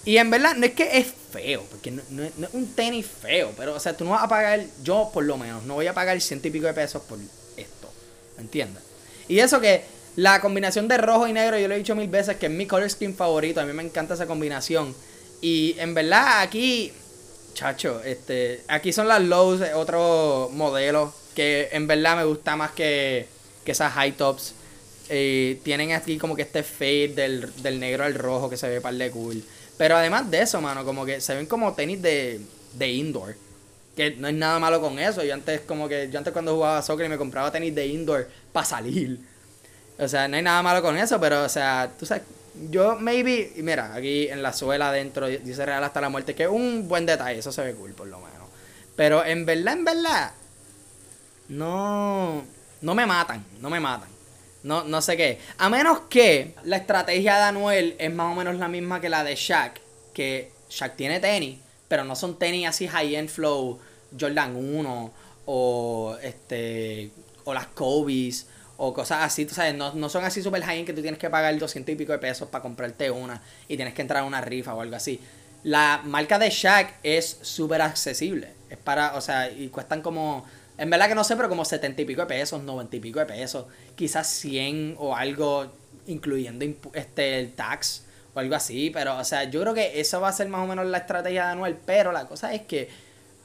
Y 0.05 0.17
en 0.17 0.31
verdad, 0.31 0.55
no 0.57 0.67
es 0.67 0.73
que 0.73 0.99
es 0.99 1.07
feo, 1.33 1.65
porque 1.71 1.91
no, 1.91 2.23
es 2.23 2.33
un 2.53 2.75
tenis 2.75 3.07
feo, 3.07 3.53
pero, 3.57 3.75
o 3.75 3.81
sea, 3.81 3.97
tú 3.97 4.05
no 4.05 4.11
vas 4.11 4.25
a 4.25 4.29
pagar, 4.29 4.61
yo 4.83 5.11
por 5.13 5.25
lo 5.25 5.37
menos, 5.37 5.63
no 5.65 5.75
voy 5.75 5.87
a 5.87 5.95
pagar 5.95 6.21
ciento 6.21 6.49
y 6.49 6.51
pico 6.51 6.67
de 6.67 6.75
pesos 6.75 7.03
por 7.03 7.19
esto, 7.57 7.93
¿me 8.37 8.43
entiendes? 8.43 8.83
Y 9.29 9.39
eso 9.39 9.61
que 9.61 9.85
la 10.17 10.41
combinación 10.41 10.89
de 10.89 10.99
rojo 10.99 11.29
y 11.29 11.33
negro, 11.33 11.59
yo 11.59 11.69
lo 11.69 11.75
he 11.75 11.79
dicho 11.79 11.95
mil 11.95 12.09
veces, 12.09 12.37
que 12.37 12.47
es 12.47 12.53
mi 12.53 12.67
color 12.67 12.91
skin 12.91 13.15
favorito, 13.15 13.61
a 13.61 13.65
mí 13.65 13.73
me 13.73 13.83
encanta 13.83 14.15
esa 14.15 14.27
combinación. 14.27 14.95
Y 15.41 15.75
en 15.79 15.95
verdad, 15.95 16.41
aquí 16.41 16.93
Chacho, 17.55 18.03
este, 18.03 18.63
aquí 18.69 18.93
son 18.93 19.09
las 19.09 19.23
lows, 19.23 19.61
otro 19.75 20.51
modelo 20.53 21.13
que 21.35 21.69
en 21.73 21.87
verdad 21.87 22.17
me 22.17 22.25
gusta 22.25 22.57
más 22.57 22.73
que, 22.73 23.27
que 23.65 23.73
esas 23.73 23.93
high 23.93 24.13
tops. 24.13 24.55
Tienen 25.09 25.93
aquí 25.93 26.17
como 26.17 26.35
que 26.35 26.43
este 26.43 26.63
fade 26.63 27.09
del, 27.09 27.81
negro 27.81 28.05
al 28.05 28.15
rojo 28.15 28.49
que 28.49 28.57
se 28.57 28.69
ve 28.69 28.81
par 28.81 28.95
de 28.95 29.11
cool. 29.11 29.43
Pero 29.77 29.97
además 29.97 30.31
de 30.31 30.43
eso, 30.43 30.61
mano, 30.61 30.85
como 30.85 31.05
que 31.05 31.21
se 31.21 31.35
ven 31.35 31.47
como 31.47 31.75
tenis 31.75 32.01
de, 32.01 32.41
de 32.75 32.89
indoor. 32.89 33.35
Que 33.97 34.13
no 34.13 34.29
es 34.29 34.35
nada 34.35 34.59
malo 34.59 34.81
con 34.81 34.99
eso. 34.99 35.23
Yo 35.23 35.35
antes 35.35 35.61
como 35.63 35.89
que, 35.89 36.09
yo 36.11 36.19
antes 36.19 36.33
cuando 36.33 36.55
jugaba 36.55 36.81
soccer 36.81 37.07
y 37.07 37.09
me 37.11 37.19
compraba 37.19 37.53
tenis 37.53 37.75
de 37.75 37.87
indoor 37.87 38.29
para 38.53 38.65
salir. 38.65 39.19
O 39.99 40.09
sea, 40.09 40.29
no 40.29 40.37
hay 40.37 40.43
nada 40.43 40.63
malo 40.63 40.81
con 40.81 40.97
eso, 40.97 41.21
pero 41.21 41.45
o 41.45 41.49
sea, 41.49 41.91
tú 41.99 42.07
sabes, 42.07 42.23
yo, 42.71 42.97
maybe, 42.97 43.53
mira, 43.57 43.95
aquí 43.95 44.29
en 44.29 44.43
la 44.43 44.53
suela 44.53 44.91
adentro 44.91 45.27
dice 45.27 45.65
Real 45.65 45.83
hasta 45.85 46.01
la 46.01 46.09
muerte, 46.09 46.35
que 46.35 46.45
es 46.45 46.49
un 46.49 46.87
buen 46.89 47.07
detalle, 47.07 47.39
eso 47.39 47.53
se 47.53 47.63
ve 47.63 47.75
cool 47.75 47.93
por 47.93 48.07
lo 48.07 48.19
menos. 48.19 48.49
Pero 48.97 49.25
en 49.25 49.47
verdad, 49.47 49.75
en 49.75 49.85
verdad, 49.85 50.33
no, 51.49 52.45
no 52.81 52.95
me 52.95 53.07
matan, 53.07 53.45
no 53.61 53.71
me 53.71 53.81
matan. 53.81 54.09
No, 54.63 54.85
no 54.85 55.03
sé 55.03 55.17
qué. 55.17 55.41
A 55.59 55.69
menos 55.69 56.03
que 56.09 56.55
la 56.65 56.77
estrategia 56.77 57.37
de 57.37 57.43
Anuel 57.43 57.97
es 57.99 58.13
más 58.15 58.33
o 58.33 58.37
menos 58.37 58.57
la 58.57 58.69
misma 58.69 59.01
que 59.01 59.09
la 59.09 59.25
de 59.25 59.35
Shaq, 59.35 59.81
que 60.15 60.53
Shaq 60.71 60.95
tiene 60.95 61.19
tenis, 61.19 61.59
pero 61.89 62.05
no 62.05 62.15
son 62.15 62.39
tenis 62.39 62.69
así 62.69 62.87
high-end 62.87 63.29
flow 63.29 63.81
Jordan 64.19 64.55
1 64.55 65.13
o 65.47 66.17
este 66.23 67.11
o 67.45 67.53
las 67.53 67.67
Kobe's 67.69 68.47
o 68.85 68.93
cosas 68.93 69.23
así, 69.23 69.47
tú 69.47 69.55
sabes, 69.55 69.77
no, 69.77 70.09
son 70.09 70.25
así 70.25 70.43
super 70.43 70.61
high 70.61 70.85
que 70.85 70.93
tú 70.93 71.03
tienes 71.03 71.21
que 71.21 71.31
pagar 71.31 71.57
200 71.57 71.93
y 71.93 71.97
pico 71.97 72.11
de 72.11 72.19
pesos 72.19 72.49
para 72.49 72.63
comprarte 72.63 73.13
una 73.13 73.41
y 73.69 73.77
tienes 73.77 73.95
que 73.95 74.03
entrar 74.03 74.25
a 74.25 74.27
una 74.27 74.41
rifa 74.41 74.75
o 74.75 74.81
algo 74.81 74.97
así. 74.97 75.21
La 75.63 76.01
marca 76.05 76.37
de 76.37 76.51
Shaq 76.51 76.95
es 77.05 77.39
súper 77.43 77.81
accesible. 77.81 78.55
Es 78.69 78.79
para, 78.79 79.15
o 79.15 79.21
sea, 79.21 79.49
y 79.49 79.69
cuestan 79.69 80.03
como, 80.03 80.45
en 80.79 80.91
verdad 80.91 81.07
que 81.07 81.15
no 81.15 81.23
sé, 81.23 81.37
pero 81.37 81.49
como 81.49 81.65
70 81.65 82.03
y 82.03 82.05
pico 82.05 82.23
de 82.23 82.27
pesos, 82.27 82.61
90 82.61 82.97
y 82.97 82.99
pico 82.99 83.21
de 83.21 83.27
pesos, 83.27 83.67
quizás 83.95 84.27
100 84.27 84.97
o 84.99 85.15
algo, 85.15 85.71
incluyendo 86.09 86.65
este, 86.95 87.39
el 87.39 87.53
tax 87.53 88.03
o 88.35 88.41
algo 88.41 88.57
así. 88.57 88.91
Pero, 88.93 89.17
o 89.17 89.23
sea, 89.23 89.45
yo 89.45 89.61
creo 89.61 89.75
que 89.75 90.01
eso 90.01 90.21
va 90.21 90.27
a 90.27 90.33
ser 90.33 90.49
más 90.49 90.61
o 90.61 90.67
menos 90.67 90.87
la 90.87 90.99
estrategia 90.99 91.47
de 91.47 91.53
Anuel. 91.53 91.77
Pero 91.87 92.11
la 92.11 92.27
cosa 92.27 92.53
es 92.53 92.63
que 92.63 92.89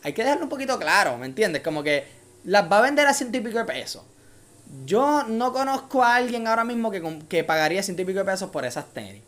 hay 0.02 0.13
que 0.13 0.23
dejarlo 0.23 0.45
un 0.45 0.50
poquito 0.50 0.80
claro, 0.80 1.15
¿me 1.19 1.28
entiendes? 1.28 1.62
Como 1.62 1.84
que 1.84 2.06
las 2.43 2.71
va 2.71 2.80
a 2.80 2.82
vender 2.82 3.06
a 3.06 3.13
100 3.13 3.36
y 3.36 3.39
pico 3.41 3.60
de 3.60 3.65
pesos 3.65 4.02
yo 4.86 5.23
no 5.23 5.53
conozco 5.53 6.03
a 6.03 6.15
alguien 6.15 6.47
ahora 6.47 6.63
mismo 6.63 6.91
que, 6.91 7.19
que 7.30 7.43
pagaría 7.43 7.84
ciento 7.84 8.01
y 8.01 8.06
pico 8.06 8.19
de 8.19 8.25
pesos 8.25 8.49
por 8.49 8.65
esas 8.65 8.86
tenis. 8.93 9.21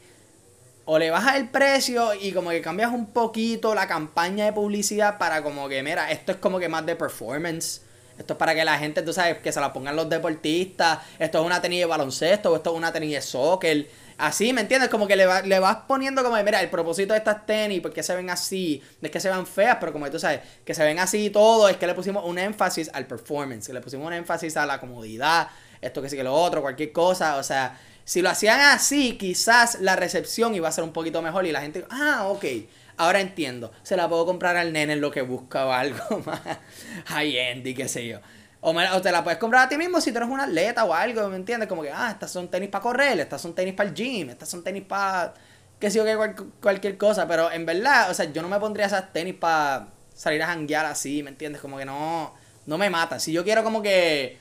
O 0.86 0.98
le 0.98 1.12
bajas 1.12 1.36
el 1.36 1.50
precio 1.50 2.14
y 2.16 2.32
como 2.32 2.50
que 2.50 2.62
cambias 2.62 2.92
un 2.92 3.08
poquito 3.08 3.76
la 3.76 3.88
campaña 3.88 4.46
de 4.46 4.54
publicidad 4.54 5.18
para 5.20 5.44
como 5.44 5.70
que, 5.70 5.84
mira, 5.84 6.10
esto 6.12 6.32
es 6.32 6.40
como 6.40 6.60
que 6.60 6.68
más 6.68 6.86
de 6.86 6.96
performance. 6.96 7.82
Esto 8.18 8.34
es 8.34 8.40
para 8.40 8.54
que 8.54 8.66
la 8.66 8.78
gente, 8.78 9.02
tú 9.02 9.14
sabes, 9.14 9.38
que 9.38 9.52
se 9.52 9.62
la 9.62 9.72
pongan 9.72 9.96
los 9.96 10.10
deportistas. 10.10 11.00
Esto 11.20 11.40
es 11.40 11.46
una 11.46 11.62
tenis 11.62 11.80
de 11.80 11.86
baloncesto 11.86 12.52
o 12.52 12.56
esto 12.56 12.72
es 12.72 12.76
una 12.76 12.92
tenis 12.92 13.12
de 13.12 13.22
soccer. 13.22 13.88
Así, 14.20 14.52
¿me 14.52 14.60
entiendes? 14.60 14.90
Como 14.90 15.08
que 15.08 15.16
le, 15.16 15.26
le 15.44 15.60
vas 15.60 15.78
poniendo 15.88 16.22
como, 16.26 16.36
mira, 16.44 16.62
el 16.62 16.70
propósito 16.70 17.14
de 17.14 17.20
estas 17.20 17.46
tenis, 17.46 17.80
porque 17.80 18.04
se 18.04 18.14
ven 18.14 18.30
así? 18.30 18.84
No 19.00 19.06
es 19.06 19.12
que 19.14 19.22
se 19.22 19.30
vean 19.30 19.48
feas, 19.48 19.78
pero 19.80 19.94
como 19.94 20.12
tú 20.12 20.20
sabes, 20.20 20.42
que 20.66 20.74
se 20.74 20.84
ven 20.84 21.00
así 21.00 21.28
y 21.28 21.30
todo, 21.30 21.70
es 21.70 21.78
que 21.78 21.88
le 21.88 21.94
pusimos 21.94 22.26
un 22.26 22.38
énfasis 22.38 22.92
al 22.94 23.08
performance, 23.08 23.70
le 23.70 23.80
pusimos 23.80 24.06
un 24.06 24.12
énfasis 24.12 24.58
a 24.58 24.66
la 24.66 24.78
comodidad, 24.78 25.48
esto 25.80 26.02
que 26.02 26.10
sí 26.10 26.18
que 26.18 26.26
lo 26.26 26.34
otro, 26.34 26.62
cualquier 26.62 26.92
cosa, 26.92 27.38
o 27.38 27.44
sea, 27.44 27.80
si 28.04 28.22
lo 28.22 28.30
hacían 28.30 28.60
así, 28.60 29.18
quizás 29.18 29.80
la 29.80 29.96
recepción 29.96 30.54
iba 30.54 30.68
a 30.68 30.72
ser 30.74 30.84
un 30.84 30.92
poquito 30.92 31.22
mejor 31.22 31.46
y 31.46 31.54
la 31.54 31.62
gente, 31.62 31.86
ah, 31.90 32.26
ok, 32.28 32.44
ahora 32.98 33.22
entiendo, 33.22 33.72
se 33.84 33.96
la 33.96 34.10
puedo 34.10 34.26
comprar 34.26 34.58
al 34.58 34.74
nene 34.74 34.94
en 34.94 35.02
lo 35.02 35.12
que 35.12 35.22
busca 35.22 35.66
o 35.66 35.72
algo 35.74 36.22
más 36.26 36.42
high-end 37.06 37.66
y 37.66 37.74
qué 37.74 37.88
sé 37.88 38.06
yo. 38.06 38.20
O, 38.62 39.02
te 39.02 39.12
la 39.12 39.24
puedes 39.24 39.40
comprar 39.40 39.66
a 39.66 39.70
ti 39.70 39.78
mismo 39.78 40.02
si 40.02 40.12
tú 40.12 40.18
eres 40.18 40.30
un 40.30 40.40
atleta 40.40 40.84
o 40.84 40.94
algo, 40.94 41.30
¿me 41.30 41.38
entiendes? 41.38 41.70
Como 41.70 41.82
que, 41.82 41.92
ah, 41.92 42.12
estas 42.12 42.30
son 42.30 42.50
tenis 42.50 42.70
para 42.70 42.82
correr, 42.82 43.20
estas 43.20 43.42
son 43.42 43.56
tenis 43.56 43.74
para 43.74 43.90
el 43.90 43.96
gym, 43.96 44.30
estas 44.30 44.50
son 44.50 44.64
tenis 44.64 44.84
para, 44.84 45.34
qué 45.80 45.90
sé 45.90 45.98
yo, 45.98 46.06
que 46.06 46.44
cualquier 46.62 46.98
cosa. 46.98 47.28
Pero 47.28 47.52
en 47.52 47.66
verdad, 47.66 48.12
o 48.12 48.14
sea, 48.14 48.26
yo 48.32 48.42
no 48.42 48.50
me 48.50 48.60
pondría 48.60 48.88
esas 48.88 49.14
tenis 49.14 49.36
para 49.36 49.88
salir 50.14 50.44
a 50.44 50.48
janguear 50.48 50.86
así, 50.86 51.24
¿me 51.24 51.30
entiendes? 51.30 51.62
Como 51.62 51.78
que 51.78 51.86
no, 51.86 52.34
no 52.66 52.78
me 52.78 52.90
mata. 52.90 53.20
Si 53.20 53.32
yo 53.32 53.46
quiero 53.46 53.64
como 53.64 53.82
que 53.82 54.38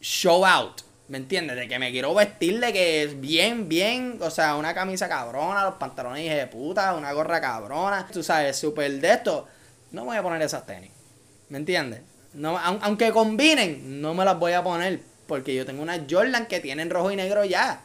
show 0.00 0.44
out, 0.44 0.82
¿me 1.06 1.18
entiendes? 1.18 1.56
De 1.56 1.68
que 1.68 1.78
me 1.78 1.92
quiero 1.92 2.12
vestir 2.12 2.58
de 2.58 2.72
que 2.72 3.04
es 3.04 3.20
bien, 3.20 3.68
bien, 3.68 4.18
o 4.20 4.30
sea, 4.30 4.56
una 4.56 4.74
camisa 4.74 5.08
cabrona, 5.08 5.64
los 5.64 5.74
pantalones 5.74 6.36
de 6.36 6.46
puta, 6.48 6.94
una 6.94 7.12
gorra 7.12 7.40
cabrona, 7.40 8.06
tú 8.12 8.22
sabes, 8.24 8.56
súper 8.56 9.00
de 9.00 9.12
esto, 9.12 9.46
no 9.92 10.02
me 10.02 10.08
voy 10.08 10.16
a 10.16 10.22
poner 10.22 10.42
esas 10.42 10.66
tenis. 10.66 10.90
¿Me 11.48 11.58
entiendes? 11.58 12.02
No, 12.34 12.58
aunque 12.58 13.10
combinen, 13.10 14.00
no 14.00 14.14
me 14.14 14.24
las 14.24 14.38
voy 14.38 14.52
a 14.52 14.62
poner. 14.62 15.00
Porque 15.26 15.54
yo 15.54 15.64
tengo 15.64 15.82
una 15.82 16.04
Jordan 16.08 16.46
que 16.46 16.60
tienen 16.60 16.90
rojo 16.90 17.10
y 17.10 17.16
negro 17.16 17.44
ya. 17.44 17.82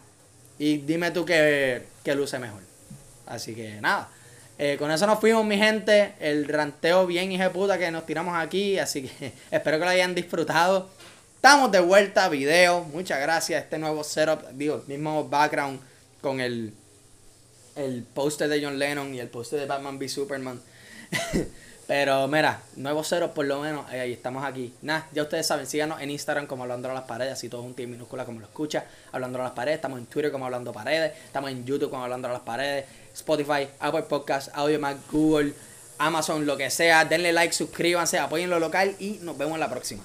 Y 0.58 0.78
dime 0.78 1.12
tú 1.12 1.26
que, 1.26 1.84
luce 2.16 2.40
mejor. 2.40 2.62
Así 3.28 3.54
que 3.54 3.80
nada. 3.82 4.10
Eh, 4.58 4.78
con 4.80 4.90
eso 4.90 5.06
nos 5.06 5.20
fuimos, 5.20 5.46
mi 5.46 5.58
gente. 5.58 6.14
El 6.20 6.48
ranteo 6.48 7.06
bien 7.06 7.32
hija 7.32 7.52
puta 7.52 7.78
que 7.78 7.92
nos 7.92 8.06
tiramos 8.06 8.36
aquí. 8.36 8.80
Así 8.80 9.04
que 9.04 9.34
espero 9.52 9.78
que 9.78 9.86
lo 9.86 9.92
hayan 9.92 10.16
disfrutado. 10.16 10.90
Estamos 11.36 11.72
de 11.72 11.80
vuelta, 11.80 12.30
video. 12.30 12.84
Muchas 12.86 13.20
gracias. 13.20 13.64
Este 13.64 13.78
nuevo 13.78 14.04
setup, 14.04 14.50
digo, 14.54 14.84
mismo 14.88 15.28
background 15.28 15.80
con 16.22 16.40
el, 16.40 16.74
el 17.76 18.02
póster 18.02 18.50
de 18.50 18.64
John 18.64 18.80
Lennon 18.80 19.14
y 19.14 19.20
el 19.20 19.28
póster 19.28 19.60
de 19.60 19.66
Batman 19.68 19.98
v 19.98 20.10
Superman. 20.10 20.60
Pero 21.88 22.28
mira, 22.28 22.62
nuevo 22.78 23.04
cero 23.04 23.32
por 23.36 23.46
lo 23.46 23.62
menos, 23.62 23.88
ahí 23.90 24.12
estamos 24.12 24.44
aquí. 24.44 24.74
Nada, 24.82 25.08
ya 25.14 25.22
ustedes 25.22 25.46
saben, 25.46 25.68
síganos 25.68 26.02
en 26.02 26.10
Instagram 26.10 26.48
como 26.48 26.64
Hablando 26.64 26.90
a 26.90 26.94
las 26.94 27.04
Paredes, 27.04 27.34
así 27.34 27.48
todo 27.48 27.62
un 27.62 27.76
minúscula 27.78 28.26
como 28.26 28.40
lo 28.40 28.48
escucha, 28.48 28.86
Hablando 29.12 29.40
a 29.40 29.44
las 29.44 29.52
Paredes, 29.52 29.76
estamos 29.78 30.00
en 30.00 30.08
Twitter 30.08 30.32
como 30.32 30.46
Hablando 30.46 30.74
Paredes, 30.74 31.14
estamos 31.26 31.52
en 31.52 31.64
YouTube 31.64 31.92
como 31.92 32.04
Hablando 32.04 32.28
a 32.28 32.32
las 32.34 32.42
Paredes, 32.42 32.86
Spotify, 33.14 33.68
Apple 33.80 34.04
Podcast, 34.04 34.50
Mac, 34.80 34.98
Google, 35.12 35.54
Amazon, 36.00 36.46
lo 36.46 36.58
que 36.58 36.70
sea. 36.70 37.06
Denle 37.06 37.32
like, 37.32 37.54
suscríbanse, 37.54 38.18
apoyen 38.18 38.50
lo 38.50 38.60
local 38.60 38.96
y 39.00 39.20
nos 39.22 39.38
vemos 39.38 39.54
en 39.54 39.60
la 39.60 39.70
próxima. 39.70 40.04